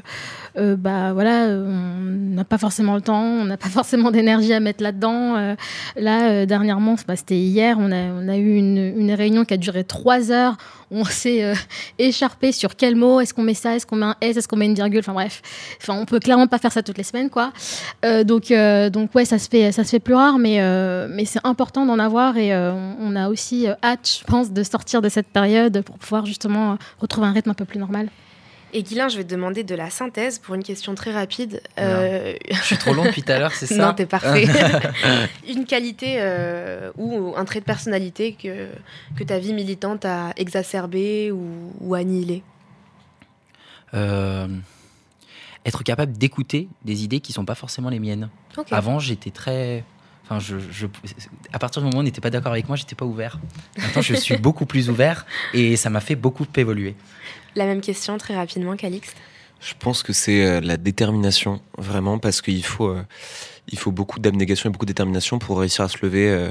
[0.58, 4.60] euh, bah voilà, on n'a pas forcément le temps, on n'a pas forcément d'énergie à
[4.60, 5.38] mettre là-dedans.
[5.38, 5.56] Euh,
[5.96, 9.54] là, euh, dernièrement, bah, c'était hier, on a, on a eu une, une, réunion qui
[9.54, 10.58] a duré trois heures.
[10.92, 11.54] On s'est
[12.00, 14.58] écharpé sur quel mot, est-ce qu'on met ça, est-ce qu'on met un S, est-ce qu'on
[14.58, 15.42] met une virgule, enfin bref.
[15.82, 17.54] Enfin, on peut clairement pas faire ça toutes les semaines, quoi.
[18.26, 18.52] donc,
[18.92, 20.60] donc ouais, ça se fait, ça se fait plus rare, mais,
[21.10, 25.08] mais c'est important d'en avoir et on a aussi hâte, je pense, de sortir de
[25.08, 28.10] cette période pour pouvoir justement retrouver un rythme un peu plus normal.
[28.74, 31.62] Et Guilain, je vais te demander de la synthèse pour une question très rapide.
[31.78, 32.34] Euh...
[32.50, 34.48] Je suis trop long depuis tout à l'heure, c'est ça Non, t'es parfait.
[35.48, 38.68] une qualité euh, ou un trait de personnalité que,
[39.18, 42.44] que ta vie militante a exacerbé ou, ou annihilé
[43.94, 44.48] euh,
[45.66, 48.30] Être capable d'écouter des idées qui ne sont pas forcément les miennes.
[48.72, 49.84] Avant, j'étais très...
[50.24, 50.88] Enfin, je, je,
[51.52, 53.38] à partir du moment où on n'était pas d'accord avec moi, j'étais pas ouvert.
[53.78, 56.96] Maintenant, je suis beaucoup plus ouvert et ça m'a fait beaucoup évoluer.
[57.56, 59.18] La même question très rapidement, Calixte.
[59.60, 63.06] Je pense que c'est euh, la détermination, vraiment, parce qu'il faut, euh,
[63.68, 66.50] il faut beaucoup d'abnégation et beaucoup de détermination pour réussir à se lever euh,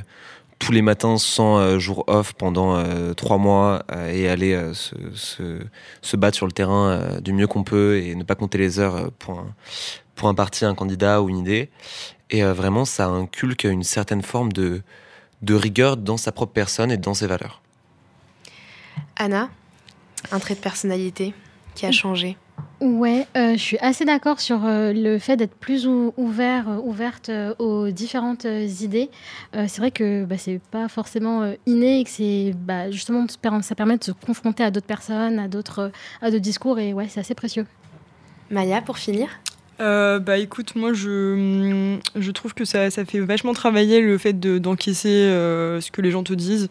[0.61, 2.85] tous les matins sans jour off pendant
[3.15, 3.83] trois mois
[4.13, 5.59] et aller se, se,
[6.03, 9.11] se, battre sur le terrain du mieux qu'on peut et ne pas compter les heures
[9.13, 9.55] pour un,
[10.17, 11.71] pour un parti, un candidat ou une idée.
[12.29, 14.83] Et vraiment, ça inculque une certaine forme de,
[15.41, 17.63] de rigueur dans sa propre personne et dans ses valeurs.
[19.17, 19.49] Anna?
[20.33, 21.35] Un trait de personnalité
[21.75, 22.37] qui a changé
[22.81, 27.31] Ouais, euh, je suis assez d'accord sur euh, le fait d'être plus ouvert, euh, ouverte
[27.59, 29.11] aux différentes idées.
[29.53, 33.99] c'est vrai que bah, c'est pas forcément inné et que c'est bah, justement ça permet
[33.99, 35.93] de se confronter à d'autres personnes, à d'autres
[36.23, 37.67] à d'autres discours et ouais, c'est assez précieux.
[38.51, 39.29] Maya, pour finir
[39.81, 44.39] euh, bah écoute, moi je, je trouve que ça, ça fait vachement travailler le fait
[44.39, 46.69] d'encaisser euh, ce que les gens te disent.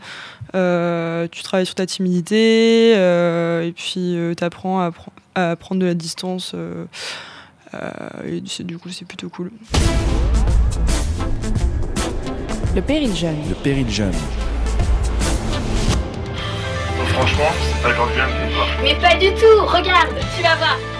[0.55, 4.91] Euh, tu travailles sur ta timidité et puis tu apprends à,
[5.36, 6.55] à, prendre de la distance.
[8.26, 9.51] et du coup, c'est plutôt cool.
[12.76, 13.38] Le péril jeune.
[13.49, 14.14] Le péril jeune.
[17.07, 18.66] franchement, c'est pas le genre de toi.
[18.84, 20.99] Mais pas du tout, regarde, tu la vois.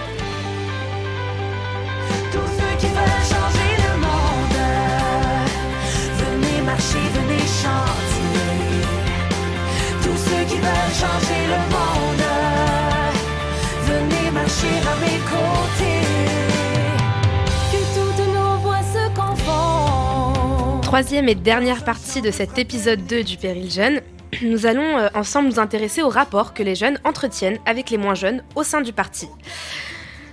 [20.82, 24.00] Troisième et dernière partie de cet épisode 2 du Péril Jeune.
[24.42, 28.14] Nous allons euh, ensemble nous intéresser au rapport que les jeunes entretiennent avec les moins
[28.14, 29.28] jeunes au sein du parti.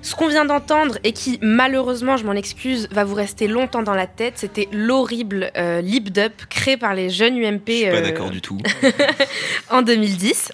[0.07, 3.93] Ce qu'on vient d'entendre et qui, malheureusement, je m'en excuse, va vous rester longtemps dans
[3.93, 7.67] la tête, c'était l'horrible euh, Lip Up créé par les jeunes UMP.
[7.67, 8.57] Je suis pas euh, d'accord du tout.
[9.69, 10.53] en 2010.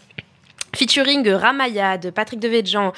[0.75, 2.93] Featuring Ramaya, de Patrick Devedjian,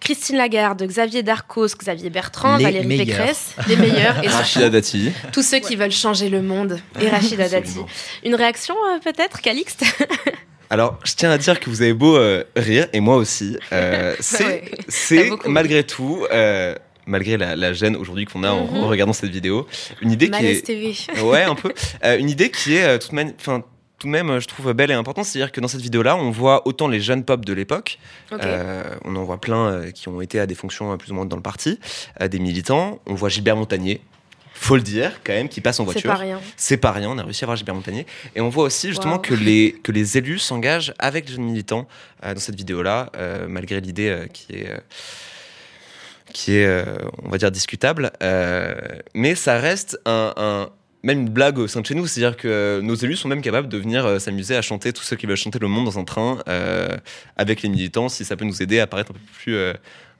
[0.00, 4.24] Christine Lagarde, Xavier Darcos, Xavier Bertrand, Valérie Pécresse, les meilleurs.
[4.24, 5.12] Et Rachida Dati.
[5.34, 6.80] Tous ceux qui veulent changer le monde.
[7.02, 7.80] Et Rachida Dati.
[8.24, 9.84] Une réaction euh, peut-être, Calixte?
[10.70, 13.56] Alors, je tiens à dire que vous avez beau euh, rire, et moi aussi.
[13.72, 16.74] Euh, c'est malgré tout, euh,
[17.06, 18.84] malgré la, gêne aujourd'hui qu'on a en, mhm.
[18.84, 19.66] regardant cette vidéo,
[20.02, 20.64] une idée qui est.
[20.64, 20.94] TV.
[21.22, 21.72] ouais, un peu.
[22.18, 23.32] une idée qui est tout de même.
[23.40, 23.62] Enfin,
[23.98, 26.68] tout de même, je trouve belle et importante, c'est-à-dire que dans cette vidéo-là, on voit
[26.68, 27.98] autant les jeunes pop de l'époque,
[28.30, 31.42] on en voit plein qui ont été à des fonctions plus ou moins dans le
[31.42, 31.80] parti,
[32.20, 34.00] des militants, on voit Gilbert Montagnier,
[34.58, 36.02] faut le dire quand même, qui passe en voiture.
[36.02, 36.40] C'est pas rien.
[36.56, 38.06] C'est pas rien, on a réussi à voir Gilbert Montagnier.
[38.34, 41.86] Et on voit aussi justement que, les, que les élus s'engagent avec les jeunes militants
[42.24, 44.72] euh, dans cette vidéo-là, euh, malgré l'idée euh, qui est
[46.34, 46.84] qui est,
[47.24, 48.12] on va dire, discutable.
[49.14, 50.68] mais ça reste un,
[51.02, 52.06] même une blague au sein de chez nous.
[52.06, 55.24] C'est-à-dire que nos élus sont même capables de venir s'amuser à chanter tous ceux qui
[55.24, 56.38] veulent chanter le monde dans un train
[57.38, 59.56] avec les militants, si ça peut nous aider à paraître un peu plus,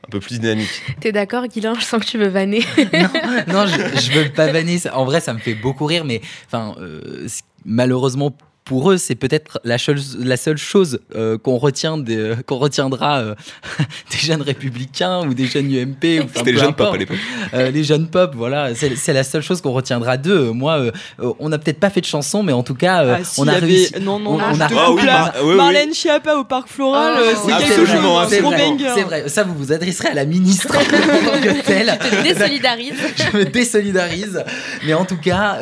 [0.07, 0.69] un peu plus dynamique.
[1.01, 2.65] T'es d'accord, Guilain Je sens que tu veux vanner.
[2.93, 3.09] non,
[3.49, 4.79] non, je, je veux pas vanner.
[4.93, 7.27] En vrai, ça me fait beaucoup rire, mais enfin, euh,
[7.65, 8.33] malheureusement
[8.69, 9.79] pour eux, c'est peut-être la,
[10.19, 12.05] la, seule chose euh, qu'on retient
[12.47, 13.35] qu'on retiendra euh,
[14.11, 16.29] des jeunes républicains ou des jeunes UMP.
[16.35, 17.17] C'était les jeunes pop à l'époque.
[17.55, 20.51] Euh, les jeunes pop, voilà, c'est la seule chose qu'on retiendra d'eux.
[20.51, 20.93] Moi,
[21.39, 23.67] on n'a peut-être pas fait de chanson, mais en tout cas, ah, on a avait...
[23.67, 23.95] réussi.
[24.03, 24.69] Non, non, on, on a...
[24.71, 28.29] ah, oui, Mar oui, Marlène Schiappa au Parc Floral, oh, c'est ah, quelque chose.
[28.29, 29.29] C'est vrai, c'est vrai.
[29.31, 31.99] Ça, vous vous adresserez à la ministre en tant que telle.
[32.03, 32.93] Je te désolidarise.
[33.33, 34.45] je me désolidarise.
[34.85, 35.59] Mais en tout cas,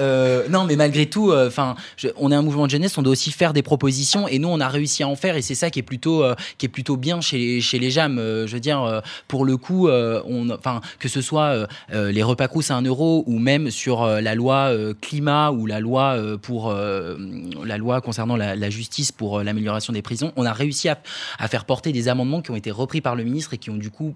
[0.50, 1.76] non, mais malgré tout, enfin,
[2.16, 4.60] on est un mouvement de jeunesse on doit aussi faire des propositions et nous on
[4.60, 6.96] a réussi à en faire et c'est ça qui est plutôt euh, qui est plutôt
[6.96, 11.08] bien chez, chez les JAM euh, je veux dire euh, pour le coup enfin que
[11.08, 15.66] ce soit les repas crous à 1 euro ou même sur la loi climat ou
[15.66, 20.88] la loi pour la loi concernant la, justice pour l'amélioration des prisons on a réussi
[20.88, 20.98] à,
[21.38, 23.76] à faire porter des amendements qui ont été repris par le ministre et qui ont
[23.76, 24.14] du coup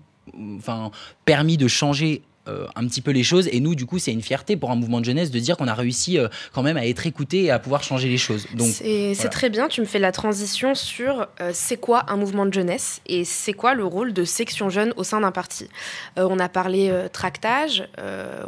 [0.56, 0.90] enfin
[1.24, 3.48] permis de changer euh, un petit peu les choses.
[3.52, 5.68] Et nous, du coup, c'est une fierté pour un mouvement de jeunesse de dire qu'on
[5.68, 8.46] a réussi euh, quand même à être écouté et à pouvoir changer les choses.
[8.54, 9.68] Donc, c'est très bien.
[9.68, 13.52] Tu me fais la transition sur euh, c'est quoi un mouvement de jeunesse et c'est
[13.52, 15.68] quoi le rôle de section jeune au sein d'un parti?
[16.16, 17.84] on a parlé tractage,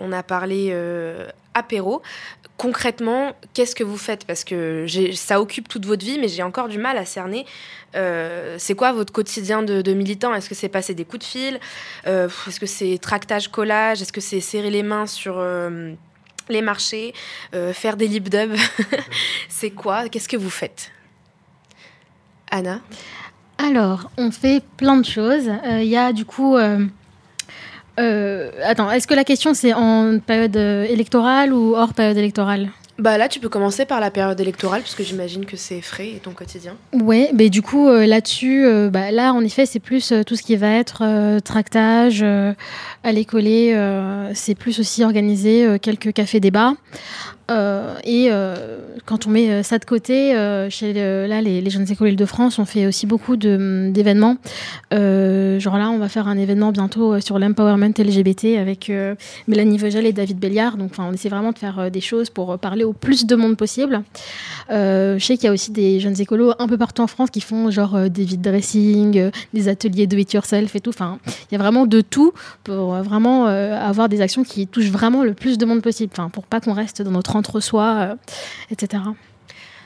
[0.01, 0.75] on a parlé
[1.55, 2.03] apéro.
[2.57, 4.25] Concrètement, qu'est-ce que vous faites?
[4.25, 7.47] Parce que ça occupe toute votre vie, mais j'ai encore du mal à cerner
[7.95, 10.35] euh, c'est quoi votre quotidien de, militant?
[10.35, 11.61] Est-ce que c'est passer des coups de fil?
[12.07, 14.03] Euh, Est-ce que c'est tractage, collage?
[14.03, 15.93] Est-ce que c'est serrer les mains sur euh,
[16.49, 17.13] les marchés?
[17.73, 18.57] Faire des lip dubs?
[19.49, 20.09] C'est quoi?
[20.09, 20.91] Qu'est-ce que vous faites?
[22.51, 22.81] Anna?
[23.59, 25.51] Alors, on fait plein de choses.
[25.65, 26.57] Il y a du coup...
[27.97, 32.69] attends, est-ce que la question c'est en période électorale ou hors période électorale
[32.99, 36.21] bah là, tu peux commencer par la période électorale, puisque j'imagine que c'est frais et
[36.23, 36.77] ton quotidien.
[36.93, 40.37] Ouais, mais du coup, euh, là-dessus, euh, bah, là, en effet, c'est plus euh, tout
[40.37, 41.03] ce qui va être
[41.41, 42.25] tractage,
[43.03, 43.77] aller coller,
[44.35, 46.75] c'est plus aussi organiser quelques cafés-débats.
[47.53, 50.33] Euh, et euh, quand on met euh, ça de côté,
[50.71, 54.37] chez là, les, jeunes écoles de France, on fait aussi beaucoup d'événements.
[54.91, 58.91] genre là, on va faire un événement bientôt sur l'empowerment LGBT avec
[59.49, 60.77] Mélanie Vogel et David Béliard.
[60.77, 64.03] Donc, on essaie vraiment de faire des choses pour parler au plus de monde possible.
[64.69, 67.41] je sais qu'il y a aussi des jeunes écolos un peu partout en France qui
[67.41, 70.91] font genre des vide dressing, des ateliers do it yourself et tout.
[70.91, 71.19] Enfin,
[71.51, 72.33] il y a vraiment de tout
[72.65, 76.13] pour vraiment avoir des actions qui touchent vraiment le plus de monde possible.
[76.13, 78.15] Enfin, pour pas qu'on reste dans notre entre soi, euh,
[78.71, 79.03] etc.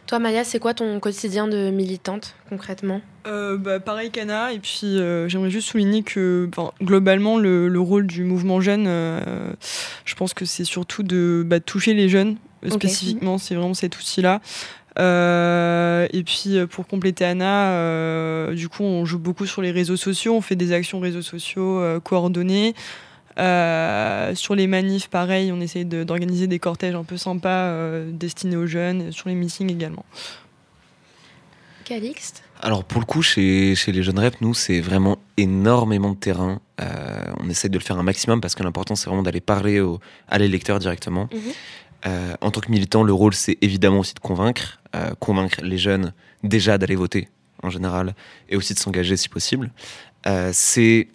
[0.06, 3.00] Toi, Maya, c'est quoi ton quotidien de militante concrètement?
[3.26, 6.50] Euh, bah, Pareil qu'Anna, et puis euh, j'aimerais juste souligner que
[6.82, 12.10] globalement, le, rôle du mouvement jeune, je pense que c'est surtout de bah, toucher les
[12.10, 12.36] jeunes
[12.68, 14.40] spécifiquement, c'est vraiment cet outil-là.
[14.98, 20.40] et puis pour compléter Anna, du coup on joue beaucoup sur les réseaux sociaux, on
[20.42, 22.74] fait des actions réseaux sociaux coordonnées.
[23.38, 28.56] Euh, sur les manifs, pareil, on essaye d'organiser des cortèges un peu sympas euh, destinés
[28.56, 30.04] aux jeunes, sur les meetings également.
[31.84, 36.16] Calixte alors pour le coup, chez, chez les jeunes reps, nous, c'est vraiment énormément de
[36.16, 36.58] terrain.
[36.80, 39.80] Euh, on essaie de le faire un maximum parce que l'important, c'est vraiment d'aller parler
[39.80, 41.28] au, à l'électeur directement.
[41.30, 42.12] Mhm.
[42.40, 44.80] en tant que militant, le rôle, c'est évidemment aussi de convaincre,
[45.18, 47.28] convaincre les jeunes déjà d'aller voter
[47.62, 48.14] en général
[48.48, 49.70] et aussi de s'engager si possible.
[50.52, 51.08] c'est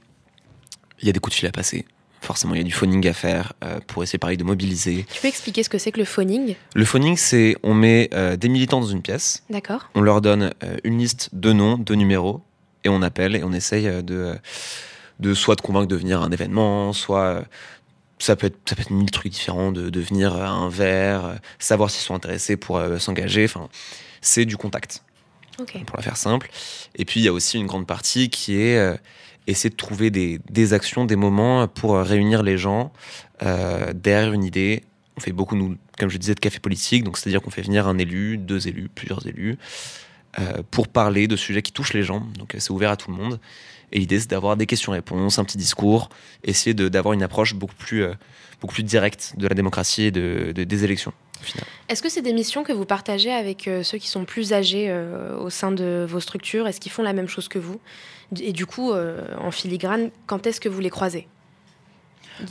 [0.99, 1.85] il y a des coups de fil à passer
[2.21, 5.05] forcément, il y a du phoning à faire euh, pour essayer pareil de mobiliser.
[5.11, 6.55] Tu peux expliquer ce que c'est que le phoning?
[6.73, 9.43] Le phoning, c'est on met euh, des militants dans une pièce.
[9.49, 9.89] D'accord.
[9.95, 12.41] On leur donne euh, une liste de noms, de numéros,
[12.83, 14.35] et on appelle et on essaye de,
[15.19, 17.43] de soit de convaincre de venir à un événement, soit
[18.19, 21.39] ça peut être ça peut être mille trucs différents, de, de venir à un verre,
[21.59, 23.45] savoir s'ils sont intéressés pour s'engager.
[23.45, 23.67] Enfin,
[24.21, 25.03] c'est du contact.
[25.85, 26.49] Pour la faire simple.
[26.95, 28.97] Et puis il y a aussi une grande partie qui est
[29.51, 32.91] essayer de trouver des, des, actions, des moments pour réunir les gens
[33.43, 34.83] euh, derrière une idée.
[35.17, 37.87] On fait beaucoup, nous, comme je disais, de café politique, donc c'est-à-dire qu'on fait venir
[37.87, 39.57] un élu, deux élus, plusieurs élus,
[40.39, 42.25] euh, pour parler de sujets qui touchent les gens.
[42.37, 43.39] Donc c'est ouvert à tout le monde.
[43.91, 46.09] Et l'idée, c'est d'avoir des questions-réponses, un petit discours,
[46.43, 48.13] essayer d'avoir une approche beaucoup plus, euh,
[48.61, 51.13] beaucoup plus directe de la démocratie et de, des élections.
[51.89, 54.87] Est-ce que c'est des missions que vous partagez avec euh, ceux qui sont plus âgés
[54.89, 56.67] euh, au sein de vos structures?
[56.67, 57.79] Est-ce qu'ils font la même chose que vous?
[58.39, 61.27] Et du coup, euh, en filigrane, quand est-ce que vous les croisez?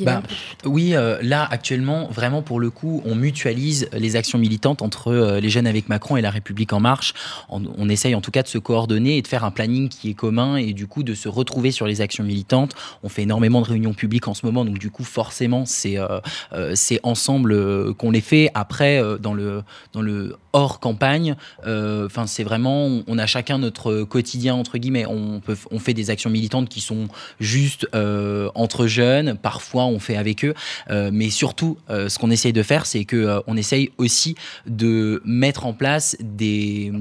[0.01, 0.23] Bah,
[0.65, 5.41] oui, euh, là actuellement, vraiment pour le coup, on mutualise les actions militantes entre euh,
[5.41, 7.15] les jeunes avec Macron et la République en marche.
[7.49, 10.15] On, essaye en tout cas de se coordonner et de faire un planning qui est
[10.15, 12.75] commun et du coup de se retrouver sur les actions militantes.
[13.03, 16.21] On fait énormément de réunions publiques en ce moment, donc du coup forcément c'est euh,
[16.75, 18.51] c'est ensemble qu'on les fait.
[18.55, 24.55] Après dans le dans le hors campagne, enfin c'est vraiment on a chacun notre quotidien
[24.55, 25.07] entre guillemets.
[25.07, 27.09] On peut on fait des actions militantes qui sont
[27.41, 27.89] juste
[28.55, 30.55] entre jeunes, parfois on fait avec eux.
[30.91, 34.37] Euh, mais surtout, euh, ce qu'on essaye de faire, c'est que euh, on essaye aussi
[34.67, 36.93] de mettre en place des,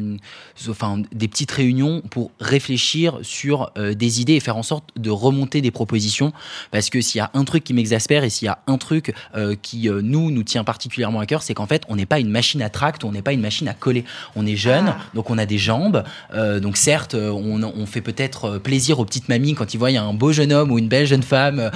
[0.68, 5.62] enfin, des petites réunions pour réfléchir sur des idées et faire en sorte de remonter
[5.62, 6.34] des propositions.
[6.72, 9.14] Parce que s'il y a un truc qui m'exaspère et s'il y a un truc
[9.62, 12.62] qui nous nous tient particulièrement à cœur, c'est qu'en fait, on n'est pas une machine
[12.62, 14.06] à tract, on n'est pas une machine à coller.
[14.36, 14.98] On est jeune, ah.
[15.14, 16.04] donc on a des jambes.
[16.34, 20.32] donc certes, on, on fait peut-être plaisir aux petites mamies quand ils voient un beau
[20.32, 21.72] jeune homme ou une belle jeune femme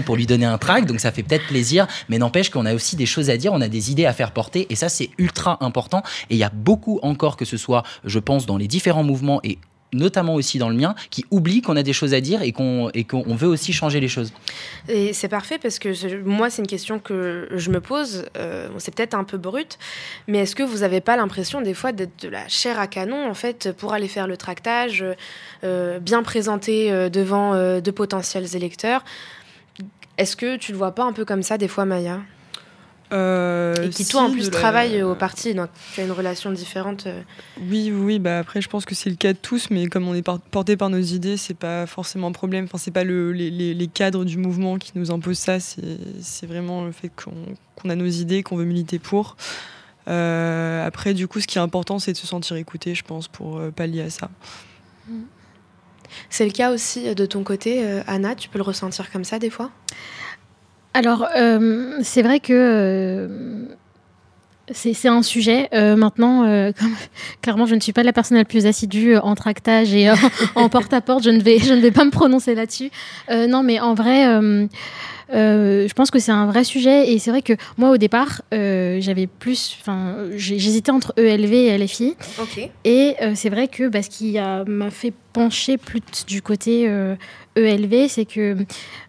[0.00, 2.96] pour lui donner un track, donc ça fait peut-être plaisir, mais n'empêche qu'on a aussi
[2.96, 5.58] des choses à dire, on a des idées à faire porter, et ça c'est ultra
[5.64, 6.02] important.
[6.30, 9.40] Et il y a beaucoup encore que ce soit, je pense, dans les différents mouvements
[9.44, 9.58] et
[9.94, 12.90] notamment aussi dans le mien, qui oublie qu'on a des choses à dire et qu'on
[13.08, 14.32] qu'on veut aussi changer les choses.
[15.12, 18.26] C'est parfait parce que moi, c'est une question que je me pose.
[18.36, 19.78] Euh, c'est peut-être un peu brut,
[20.26, 23.28] mais est-ce que vous n'avez pas l'impression des fois d'être de la chair à canon
[23.28, 25.04] en fait pour aller faire le tractage,
[25.62, 29.04] euh, bien présenté euh, devant de potentiels électeurs?
[30.18, 32.20] Est-ce que tu le vois pas un peu comme ça des fois, Maya?
[33.12, 37.06] Euh, et qui toi en plus travaille au parti, donc tu as une relation différente.
[37.06, 37.20] Euh.
[37.60, 40.14] Oui, oui, bah après je pense que c'est le cas de tous, mais comme on
[40.14, 42.64] est porté par nos idées, c'est pas forcément un problème.
[42.64, 46.92] Enfin, c'est pas le, les, cadres du mouvement qui nous imposent ça, c'est vraiment le
[46.92, 49.36] fait qu'on a nos idées, qu'on veut militer pour.
[50.08, 53.28] Euh, après, du coup, ce qui est important, c'est de se sentir écouté, je pense,
[53.28, 54.30] pour pallier à ça.
[56.30, 59.38] C'est le cas aussi de ton côté, euh, Anna, tu peux le ressentir comme ça
[59.38, 59.70] des fois?
[60.94, 63.66] Alors, euh, c'est vrai que euh,
[64.70, 65.68] c'est un sujet.
[65.72, 66.44] maintenant,
[67.42, 70.10] clairement, je ne suis pas la personne la plus assidue en tractage et
[70.54, 71.24] en porte-à-porte.
[71.24, 72.90] je, ne vais, je ne vais pas me prononcer là-dessus.
[73.30, 74.68] non, mais en vrai
[75.32, 78.42] euh, je pense que c'est un vrai sujet et c'est vrai que moi au départ
[78.52, 79.78] euh, j'avais plus,
[80.36, 82.16] j'hésitais entre ELV et LFI.
[82.84, 84.36] Et euh, c'est vrai que bah, ce qui
[84.66, 86.84] m'a fait pencher plus du côté
[87.56, 88.56] ELV, e c'est que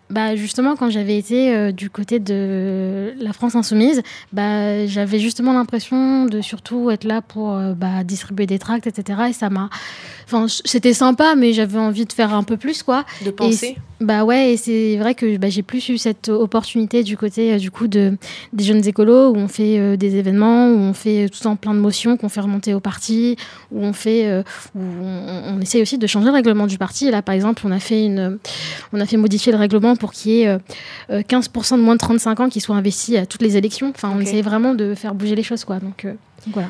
[0.10, 4.02] bah justement quand j'avais été du côté de la France insoumise,
[4.34, 9.20] bah j'avais justement l'impression de surtout être là pour bah, distribuer des tracts, etc.
[9.30, 9.70] Et ça m'a,
[10.26, 13.06] enfin c'était sympa, mais j'avais envie de faire un peu plus quoi.
[13.24, 13.78] De penser.
[14.02, 17.58] bah ouais, et c'est vrai que bah, j'ai plus eu cette opportunité du côté euh,
[17.58, 18.18] du coup de
[18.54, 21.74] des jeunes écolos où on fait euh, des événements, où on fait tout en plein
[21.74, 23.38] de motions qu'on fait remonter au parti,
[23.72, 24.44] où on fait euh,
[24.76, 27.08] où on, essaye aussi de changer le règlement du parti.
[27.08, 28.38] Et là, par exemple, on a fait une
[28.92, 30.58] on a fait modifier le règlement pour qu'il y ait
[31.10, 33.92] 15% de moins de 35 ans qui soient investis à toutes les élections.
[33.94, 35.80] Enfin, on essaye vraiment de faire bouger les choses, quoi.
[35.80, 36.70] Donc, donc voilà.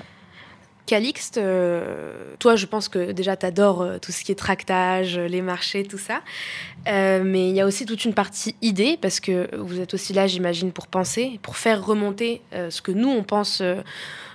[0.86, 5.18] Calixte, euh, toi, je pense que déjà, tu adores euh, tout ce qui est tractage,
[5.18, 6.22] les marchés, tout ça.
[6.88, 10.14] Euh, mais il y a aussi toute une partie idée, parce que vous êtes aussi
[10.14, 13.64] là, j'imagine, pour penser, pour faire remonter ce que nous, on pense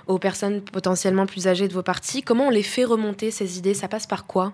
[0.07, 2.21] aux personnes potentiellement plus âgées de vos partis.
[2.21, 3.73] Comment on les fait remonter, ces idées?
[3.73, 4.51] Ça passe par quoi?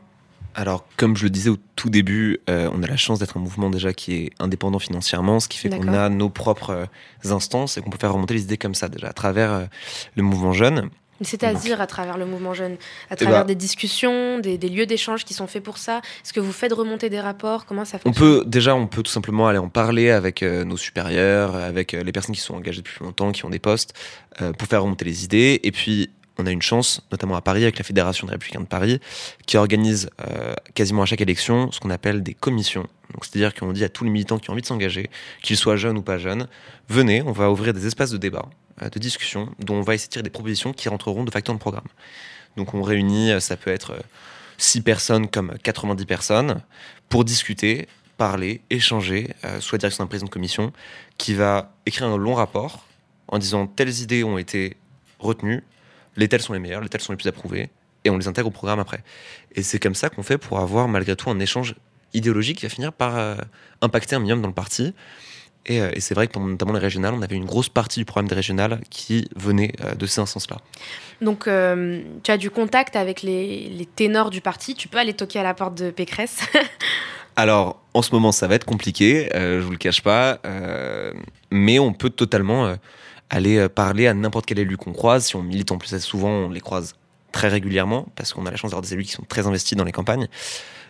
[0.59, 3.69] Alors, comme je le disais au tout début, on a la chance d'être un mouvement
[3.69, 6.87] déjà qui est indépendant financièrement, ce qui fait qu'on a nos propres
[7.25, 9.67] instances et qu'on peut faire remonter les idées comme ça déjà à travers
[10.15, 10.89] le mouvement jeune.
[11.21, 12.73] C'est-à-dire à travers le mouvement jeune,
[13.09, 16.01] à eh travers ben, des discussions, des, lieux d'échange qui sont faits pour ça.
[16.23, 17.65] Est-ce que vous faites remonter des rapports?
[17.65, 18.27] Comment ça fonctionne?
[18.27, 21.93] On peut déjà, on peut tout simplement aller en parler avec euh, nos supérieurs, avec
[21.93, 23.93] euh, les personnes qui sont engagées depuis longtemps, qui ont des postes,
[24.41, 25.59] euh, pour faire remonter les idées.
[25.63, 28.65] Et puis, on a une chance, notamment à Paris, avec la Fédération des Républicains de
[28.65, 28.99] Paris,
[29.45, 30.09] qui organise
[30.73, 32.87] quasiment à chaque élection ce qu'on appelle des commissions.
[33.21, 35.09] C'est-à-dire qu'on dit à tous les militants qui ont envie de s'engager,
[35.41, 36.47] qu'ils soient jeunes ou pas jeunes,
[36.89, 38.49] venez, on va ouvrir des espaces de débat
[38.83, 41.51] euh, de discussion dont on va essayer de tirer des propositions qui rentreront de facto
[41.51, 41.87] dans le programme.
[42.57, 43.97] Donc on réunit, euh, ça peut être
[44.59, 46.61] 6 euh, personnes comme 90 personnes
[47.09, 50.73] pour discuter, parler, échanger, soit direction d'un président de commission
[51.17, 52.85] qui va écrire un long rapport
[53.27, 54.75] en disant telles idées ont été
[55.19, 55.63] retenues,
[56.17, 57.69] les telles sont les meilleures, les telles sont les plus approuvées,
[58.03, 59.03] et on les intègre au programme après.
[59.55, 61.75] Et c'est comme ça qu'on fait pour avoir malgré tout un échange
[62.13, 63.37] idéologique qui va finir par
[63.81, 64.93] impacter un minimum dans le parti
[65.69, 68.05] euh, et, c'est vrai que pendant notamment les régionales, on avait une grosse partie du
[68.05, 70.57] programme des régionales qui venait euh, de ces instances-là.
[71.21, 74.75] Donc, euh, tu as du contact avec les, ténors du parti.
[74.75, 76.39] Tu peux aller toquer à la porte de Pécresse
[77.35, 80.41] Alors, en ce moment, ça va être compliqué, je vous le cache pas,
[81.51, 82.75] mais on peut totalement
[83.29, 85.25] aller parler à n'importe quel élu qu'on croise.
[85.25, 86.95] Si on milite en plus assez souvent, on les croise
[87.31, 89.83] très régulièrement parce qu'on a la chance d'avoir des élus qui sont très investis dans
[89.83, 90.27] les campagnes.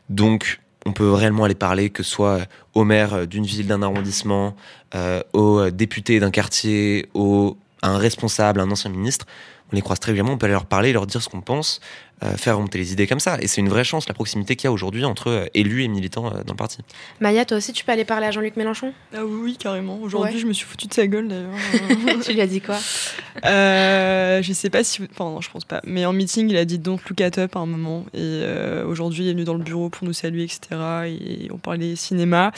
[0.09, 2.41] Donc, on peut réellement aller parler, que ce soit
[2.73, 4.55] au maire d'une ville, d'un arrondissement,
[4.95, 9.25] euh, au député d'un quartier, au, à un responsable, un ancien ministre.
[9.72, 11.82] On les croise très régulièrement, on peut aller leur parler, leur dire ce qu'on pense,
[12.24, 13.38] euh, faire remonter les idées comme ça.
[13.41, 15.88] Et c'est une vraie chance, la proximité qu'il y a aujourd'hui entre euh, élus et
[15.89, 16.78] militants euh, dans le parti.
[17.20, 18.93] Maya, toi aussi, tu peux aller parler à Jean-Luc Mélenchon?
[19.13, 19.99] Ah oui, oui, carrément.
[20.01, 20.39] Aujourd'hui, Ouais.
[20.39, 21.51] je me suis foutu de sa gueule d'ailleurs.
[22.24, 22.78] Tu lui as dit quoi?
[23.45, 25.01] Euh, je sais pas si.
[25.11, 25.82] Enfin, non, je pense pas.
[25.86, 28.05] Mais en meeting, il a dit Don't look at up à un moment.
[28.13, 30.59] Et euh, aujourd'hui, il est venu dans le bureau pour nous saluer, etc.
[31.07, 32.51] Et on parlait cinéma.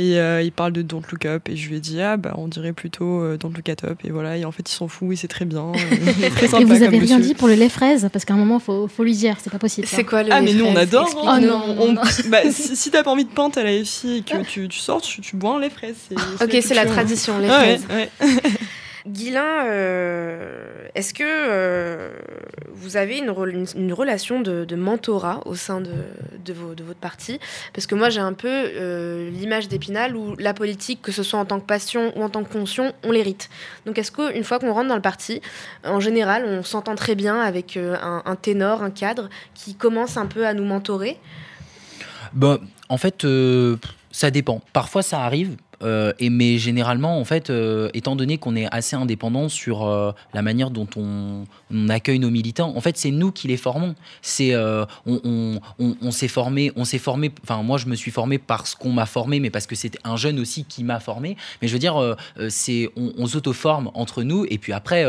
[0.00, 1.48] Et euh, il parle de Don't Look Up.
[1.48, 3.98] Et je lui ai dit, ah, bah, on dirait plutôt euh, Don't Look at Up.
[4.04, 4.36] Et voilà.
[4.36, 5.10] Et en fait, il s'en fout.
[5.12, 5.72] Et c'est très bien.
[6.36, 7.18] Très Et vous comme avez rien monsieur.
[7.18, 8.08] dit pour le lait fraise?
[8.12, 9.88] Parce qu'à un moment, faut, faut lui dire, c'est pas possible.
[9.90, 10.82] C'est quoi le Ah, lait mais nous, on fraise?
[10.88, 11.24] adore.
[11.26, 11.40] Hein.
[11.42, 12.02] Oh non, On- non.
[12.28, 14.78] bah, si si t'as pas envie de pinte à la FI et que tu, tu
[14.78, 15.96] sors, tu, tu bois un lait fraise.
[16.08, 16.90] c'est- Ok, c'est la culture.
[16.92, 18.08] tradition, les Ah ouais, fraises.
[18.20, 18.28] ouais.
[19.08, 22.10] Guilain, euh, est-ce que euh,
[22.72, 25.90] vous avez une, re- une- une relation de, mentorat au sein de,
[26.52, 27.40] votre parti?
[27.72, 31.38] Parce que moi, j'ai un peu euh, l'image d'Épinal où la politique, que ce soit
[31.38, 33.48] en tant que passion ou en tant que fonction, on l'hérite.
[33.86, 35.40] Donc, est-ce qu'une fois qu'on rentre dans le parti,
[35.84, 40.46] en général, on s'entend très bien avec un, ténor, un cadre qui commence un peu
[40.46, 41.18] à nous mentorer?
[42.32, 43.26] Bah, en fait,
[44.10, 44.60] ça dépend.
[44.72, 45.56] Parfois, ça arrive.
[45.82, 50.12] Euh, et mais généralement, en fait, euh, étant donné qu'on est assez indépendant sur euh,
[50.34, 51.44] la manière dont on,
[51.88, 53.94] accueille nos militants, en fait, c'est nous qui les formons.
[54.22, 54.54] C'est
[55.06, 57.32] on, s'est formé, on s'est formé.
[57.42, 60.16] Enfin, moi, je me suis formé parce qu'on m'a formé, mais parce que c'était un
[60.16, 61.36] jeune aussi qui m'a formé.
[61.60, 62.16] Mais je veux dire,
[62.48, 65.06] c'est on s'auto-forme entre nous, et puis après.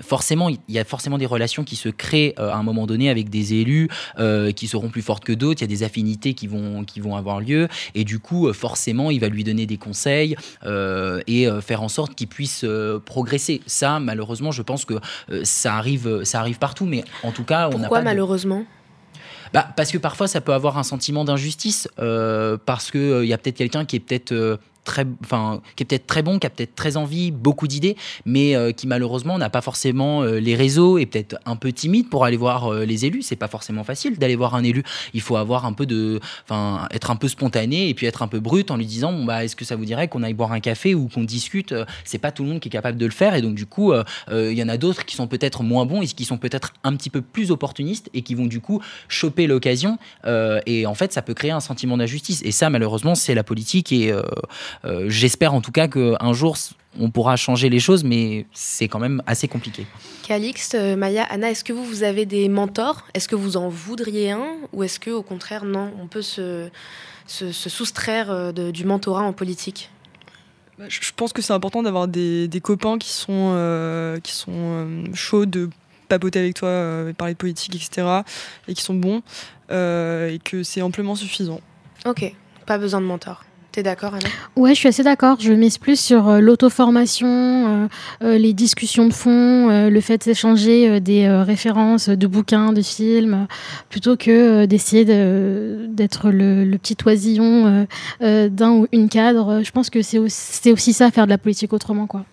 [0.00, 3.10] Forcément, il y a forcément des relations qui se créent euh, à un moment donné
[3.10, 3.88] avec des élus
[4.18, 5.60] euh, qui seront plus fortes que d'autres.
[5.60, 7.68] Il y a des affinités qui vont, qui vont avoir lieu.
[7.94, 11.88] Et du coup, euh, forcément, il va lui donner des conseils euh, et faire en
[11.88, 12.64] sorte qu'il puisse
[13.04, 13.60] progresser.
[13.66, 14.94] Ça, malheureusement, je pense que
[15.42, 16.86] ça, arrive, ça arrive partout.
[16.86, 18.00] Mais en tout cas, on n'a Pourquoi pas.
[18.00, 18.64] de- malheureusement?
[19.52, 23.32] Bah, parce que parfois ça peut avoir un sentiment d'injustice parce que euh, il y
[23.32, 26.50] a peut-être quelqu'un qui est peut-être très enfin qui est peut-être très bon qui a
[26.50, 30.98] peut-être très envie beaucoup d'idées mais euh, qui malheureusement n'a pas forcément euh, les réseaux
[30.98, 33.22] et peut-être un peu timide pour aller voir euh, les élus.
[33.22, 34.82] C'est pas forcément facile d'aller voir un élu.
[35.14, 38.28] Il faut avoir un peu de enfin être un peu spontané et puis être un
[38.28, 40.52] peu brut en lui disant bon bah est-ce que ça vous dirait qu'on aille boire
[40.52, 41.74] un café ou qu'on discute
[42.04, 43.92] c'est pas tout le monde qui est capable de le faire et donc du coup
[44.30, 46.94] il y en a d'autres qui sont peut-être moins bons et qui sont peut-être un
[46.96, 49.98] petit peu plus opportunistes et qui vont du coup choper l'occasion
[50.66, 52.42] et en fait ça peut créer un sentiment d'injustice.
[52.44, 54.12] Et ça malheureusement c'est la politique et
[54.84, 56.56] euh, j'espère en tout cas qu'un jour
[56.98, 59.86] on pourra changer les choses mais c'est quand même assez compliqué.
[60.26, 63.06] Calixte, euh, Maya, Anna, est-ce que vous, vous avez des mentors?
[63.14, 64.46] Est-ce que vous en voudriez un?
[64.72, 66.68] Ou est-ce que, au contraire, non, on peut se,
[67.26, 69.90] se, se soustraire euh, de- du mentorat en politique?
[70.78, 74.52] Bah, Je pense que c'est important d'avoir des, des copains qui sont, euh, qui sont
[74.54, 75.68] euh, chauds de
[76.08, 78.06] papoter avec toi, euh, parler de politique, etc.
[78.68, 79.22] et qui sont bons,
[79.70, 81.60] euh, et que c'est amplement suffisant.
[82.06, 82.32] Ok,
[82.66, 83.44] pas besoin de mentor.
[83.72, 84.26] T'es d'accord, Anna?
[84.56, 85.36] Ouais, je suis assez d'accord.
[85.38, 87.88] Je mise plus sur euh, l'auto-formation, euh,
[88.24, 90.26] euh, les discussions de fond, euh, le fait
[90.88, 93.54] euh, des euh, références de bouquins, de films, euh,
[93.88, 94.30] plutôt que
[94.62, 97.84] euh, d'essayer de- d'être le, le petit oisillon euh,
[98.22, 99.62] euh, d'un ou une cadre.
[99.62, 102.24] Je pense que c'est aussi, ça, faire de la politique autrement, quoi.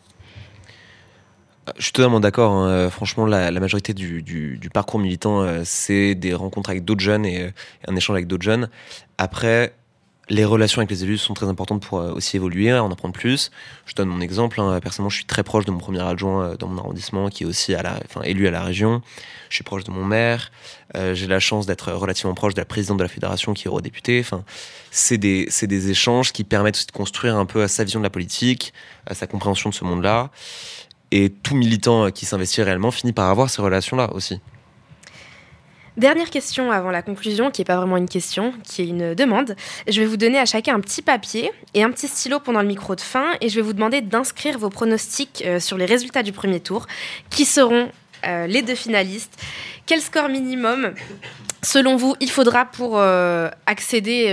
[1.78, 2.54] Je suis totalement d'accord.
[2.54, 2.90] hein.
[2.90, 7.02] Franchement, la, la majorité du, du- du parcours militant, euh, c'est des rencontres avec d'autres
[7.02, 7.48] jeunes et, euh,
[7.86, 8.70] et un échange avec d'autres jeunes.
[9.20, 9.74] Après,
[10.30, 13.50] les relations avec les élus sont très importantes pour euh, aussi évoluer, en apprendre plus.
[13.86, 14.60] Je donne mon exemple.
[14.60, 14.80] hein.
[14.82, 17.46] Personnellement, je suis très proche de mon premier adjoint euh, dans mon arrondissement, qui est
[17.46, 19.02] aussi à la, élu à la région.
[19.50, 20.52] Je suis proche de mon maire.
[20.96, 23.70] Euh, J'ai la chance d'être relativement proche de la présidente de la fédération, qui est
[23.70, 24.20] eurodéputée.
[24.20, 24.44] Enfin,
[24.92, 28.10] c'est des, des échanges qui permettent aussi de construire un peu sa vision de la
[28.10, 28.74] politique,
[29.12, 30.30] sa compréhension de ce monde-là.
[31.12, 34.42] Et tout militant qui s'investit réellement finit par avoir ces relations-là aussi.
[35.98, 39.56] Dernière question avant la conclusion, qui n'est pas vraiment une question, qui est une demande.
[39.88, 42.68] Je vais vous donner à chacun un petit papier et un petit stylo pendant le
[42.68, 46.22] micro de fin, et je vais vous demander d'inscrire vos pronostics euh, sur les résultats
[46.22, 46.86] du premier tour.
[47.32, 47.90] Qui seront
[48.28, 49.42] euh, les deux finalistes
[49.88, 50.94] Quel score minimum,
[51.64, 54.32] selon vous, il faudra pour euh, accéder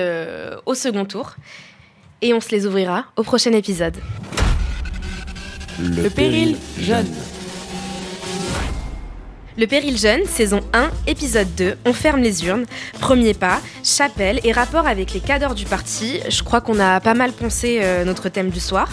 [0.66, 1.36] au second tour?
[2.20, 3.96] Et on se les ouvrira au prochain épisode.
[5.78, 7.08] Le péril jeune.
[9.57, 12.64] Le Péril Jeune, saison 1, épisode 2, on ferme les urnes.
[12.98, 16.18] Premier pas, chapelle et rapport avec les cadres du parti.
[16.28, 18.88] Je crois qu'on a pas mal poncé euh, notre thème du soir.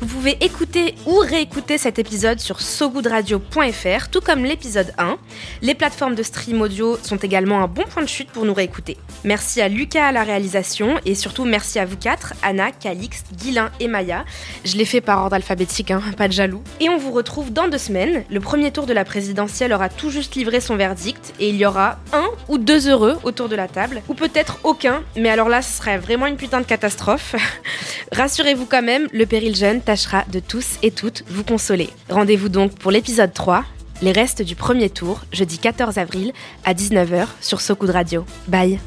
[0.00, 5.18] Vous pouvez écouter ou réécouter cet épisode sur sogoodradio.fr, tout comme l'épisode 1.
[5.60, 8.96] Les plateformes de stream audio sont également un bon point de chute pour nous réécouter.
[9.24, 13.70] Merci à Lucas à la réalisation et surtout merci à vous quatre, Anna, Calix, Guilin
[13.78, 14.24] et Maya.
[14.64, 16.62] Je l'ai fait par ordre alphabétique, hein, pas de jaloux.
[16.80, 18.24] Et on vous retrouve dans deux semaines.
[18.30, 21.66] Le premier tour de la présidentielle aura tout juste livré son verdict et il y
[21.66, 25.60] aura un ou deux heureux autour de la table, ou peut-être aucun, mais alors là
[25.60, 27.34] ce serait vraiment une putain de catastrophe.
[28.12, 31.90] Rassurez-vous quand même, le péril jeune tâchera de tous et toutes vous consoler.
[32.08, 33.64] Rendez-vous donc pour l'épisode 3,
[34.02, 36.32] les restes du premier tour, jeudi 14 avril
[36.64, 38.24] à 19h sur Socoup Radio.
[38.46, 38.78] Bye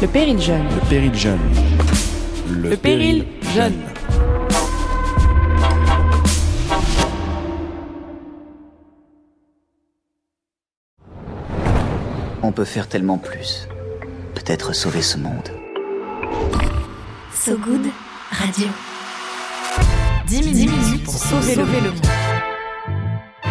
[0.00, 0.68] Le péril jeune.
[0.68, 1.40] Le péril jeune.
[2.48, 3.74] Le, péril jeune.
[12.44, 13.66] On peut faire tellement plus.
[14.36, 15.48] Peut-être sauver ce monde.
[17.32, 17.86] So Good
[18.30, 18.68] Radio.
[20.26, 22.00] 10 minutes, pour sauver, le, monde.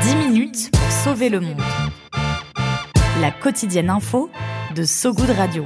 [0.03, 1.61] 10 minutes pour sauver le monde.
[3.19, 4.29] La quotidienne info
[4.75, 5.65] de So Good Radio.